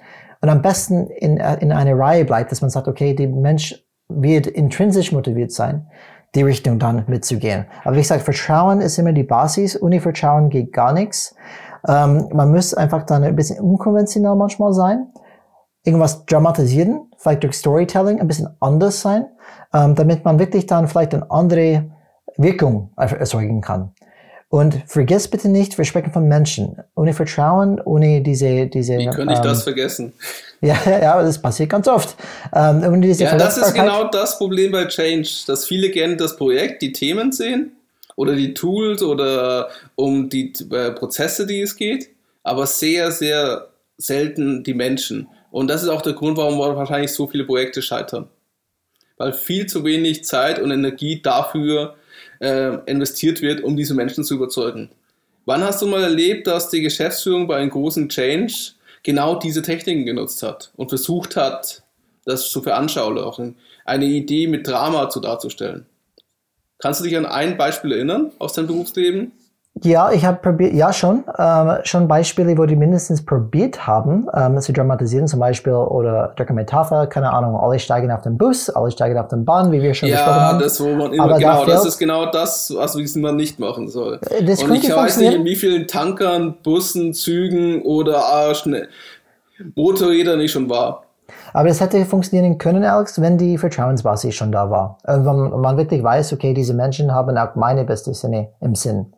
[0.43, 3.83] Und am besten in, in einer Reihe bleibt, dass man sagt, okay, der Mensch
[4.21, 5.87] wird intrinsisch motiviert sein
[6.35, 7.67] die Richtung dann mitzugehen.
[7.85, 9.81] Aber wie gesagt, Vertrauen ist immer die Basis.
[9.81, 11.35] Ohne Vertrauen geht gar nichts.
[11.87, 15.09] Ähm, man muss einfach dann ein bisschen unkonventionell manchmal sein.
[15.85, 19.27] Irgendwas dramatisieren, vielleicht durch Storytelling ein bisschen anders sein,
[19.75, 21.91] ähm, damit man wirklich dann vielleicht eine andere
[22.37, 23.93] Wirkung erzeugen kann.
[24.53, 26.77] Und vergiss bitte nicht, wir sprechen von Menschen.
[26.95, 28.99] Ohne Vertrauen, ohne diese, diese.
[28.99, 30.13] Wie könnte ich ähm, das vergessen?
[30.61, 32.15] Ja, ja, das passiert ganz oft.
[32.55, 36.37] Ähm, ohne diese ja, das ist genau das Problem bei Change, dass viele gerne das
[36.37, 37.73] Projekt, die Themen sehen
[38.15, 42.11] oder die Tools oder um die äh, Prozesse, die es geht,
[42.45, 45.27] aber sehr, sehr selten die Menschen.
[45.51, 48.29] Und das ist auch der Grund, warum wahrscheinlich so viele Projekte scheitern.
[49.17, 51.97] Weil viel zu wenig Zeit und Energie dafür
[52.43, 54.91] äh, investiert wird, um diese Menschen zu überzeugen.
[55.47, 58.73] Wann hast du mal erlebt, dass die Geschäftsführung bei einem großen Change
[59.03, 61.83] genau diese Techniken genutzt hat und versucht hat,
[62.25, 65.87] das zu veranschaulichen, eine Idee mit Drama zu darzustellen?
[66.79, 69.33] Kannst du dich an ein Beispiel erinnern aus deinem Berufsleben?
[69.81, 74.61] Ja, ich habe probiert, ja schon, ähm, schon Beispiele, wo die mindestens probiert haben, ähm,
[74.61, 79.19] zu dramatisieren, zum Beispiel, oder Metapher, keine Ahnung, alle steigen auf den Bus, alle steigen
[79.19, 80.59] auf den Bahn, wie wir schon ja, gesprochen haben.
[80.59, 83.89] Ja, das, wo man immer, genau, da das ist genau das, was man nicht machen
[83.89, 84.21] soll.
[84.29, 88.89] Äh, das Und ich weiß nicht, in wie vielen Tankern, Bussen, Zügen oder äh, schnell,
[89.75, 91.05] Motorrädern ich schon war.
[91.55, 94.99] Aber es hätte funktionieren können, Alex, wenn die Vertrauensbasis schon da war.
[95.05, 99.15] Äh, wenn man wirklich weiß, okay, diese Menschen haben auch meine beste Sinne im Sinn.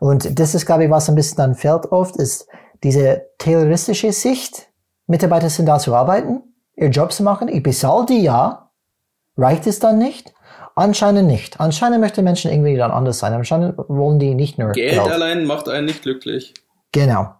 [0.00, 2.48] Und das ist, glaube ich, was ein bisschen dann fehlt oft, ist
[2.82, 4.68] diese terroristische Sicht.
[5.06, 6.42] Mitarbeiter sind da zu arbeiten,
[6.74, 7.48] ihr Job zu machen.
[7.48, 8.70] Ich bezahle die ja.
[9.36, 10.32] Reicht es dann nicht?
[10.74, 11.60] Anscheinend nicht.
[11.60, 13.34] Anscheinend möchten Menschen irgendwie dann anders sein.
[13.34, 15.12] Anscheinend wollen die nicht nur Geld, Geld.
[15.12, 16.54] allein macht einen nicht glücklich.
[16.92, 17.34] Genau.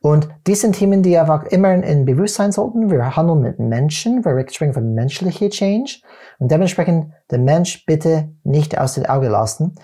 [0.00, 2.90] Und dies sind Themen, die einfach immer in Bewusstsein sollten.
[2.90, 6.00] Wir handeln mit Menschen, wir sprechen von menschlicher Change
[6.38, 9.74] und dementsprechend den Mensch bitte nicht aus den Augen lassen.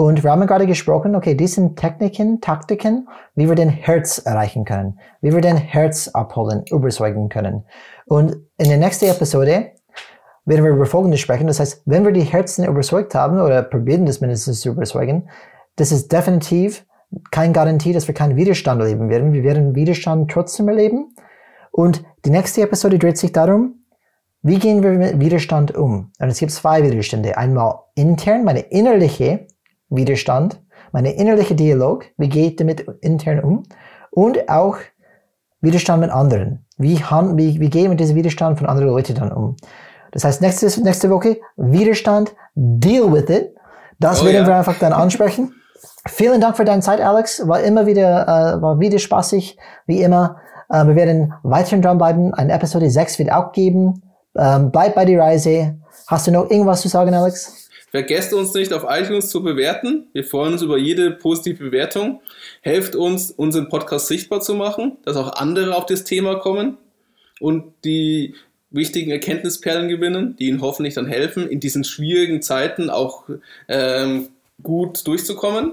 [0.00, 4.64] Und wir haben gerade gesprochen, okay, dies sind Techniken, Taktiken, wie wir den Herz erreichen
[4.64, 7.64] können, wie wir den Herz abholen, überzeugen können.
[8.06, 9.72] Und in der nächsten Episode
[10.44, 11.48] werden wir über Folgendes sprechen.
[11.48, 15.28] Das heißt, wenn wir die Herzen überzeugt haben oder probieren das mindestens zu überzeugen,
[15.74, 16.86] das ist definitiv
[17.32, 19.32] kein Garantie, dass wir keinen Widerstand erleben werden.
[19.32, 21.12] Wir werden Widerstand trotzdem erleben.
[21.72, 23.82] Und die nächste Episode dreht sich darum,
[24.42, 26.12] wie gehen wir mit Widerstand um?
[26.20, 27.36] Und es gibt zwei Widerstände.
[27.36, 29.48] Einmal intern, meine innerliche
[29.90, 30.62] Widerstand,
[30.92, 33.62] meine innerliche Dialog, wie gehe ich damit intern um
[34.10, 34.76] und auch
[35.60, 36.64] Widerstand mit anderen.
[36.76, 39.56] Wie, wie, wie gehe ich mit diesem Widerstand von anderen Leuten dann um?
[40.12, 43.54] Das heißt, nächste, nächste Woche Widerstand, deal with it.
[43.98, 44.46] Das oh, werden ja.
[44.46, 45.54] wir einfach dann ansprechen.
[46.06, 47.46] Vielen Dank für deine Zeit, Alex.
[47.46, 50.36] War immer wieder, äh, war wieder spaßig, wie immer.
[50.70, 52.32] Äh, wir werden weiterhin dranbleiben.
[52.34, 54.02] Eine Episode 6 wird auch geben.
[54.36, 55.78] Ähm, bleib bei der Reise.
[56.06, 57.67] Hast du noch irgendwas zu sagen, Alex?
[57.90, 60.08] Vergesst uns nicht auf iTunes zu bewerten.
[60.12, 62.20] Wir freuen uns über jede positive Bewertung.
[62.60, 66.76] Helft uns, unseren Podcast sichtbar zu machen, dass auch andere auf das Thema kommen
[67.40, 68.34] und die
[68.70, 73.24] wichtigen Erkenntnisperlen gewinnen, die ihnen hoffentlich dann helfen, in diesen schwierigen Zeiten auch
[73.68, 74.28] ähm,
[74.62, 75.72] gut durchzukommen.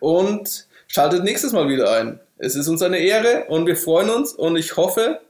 [0.00, 2.18] Und schaltet nächstes Mal wieder ein.
[2.38, 5.20] Es ist uns eine Ehre und wir freuen uns und ich hoffe,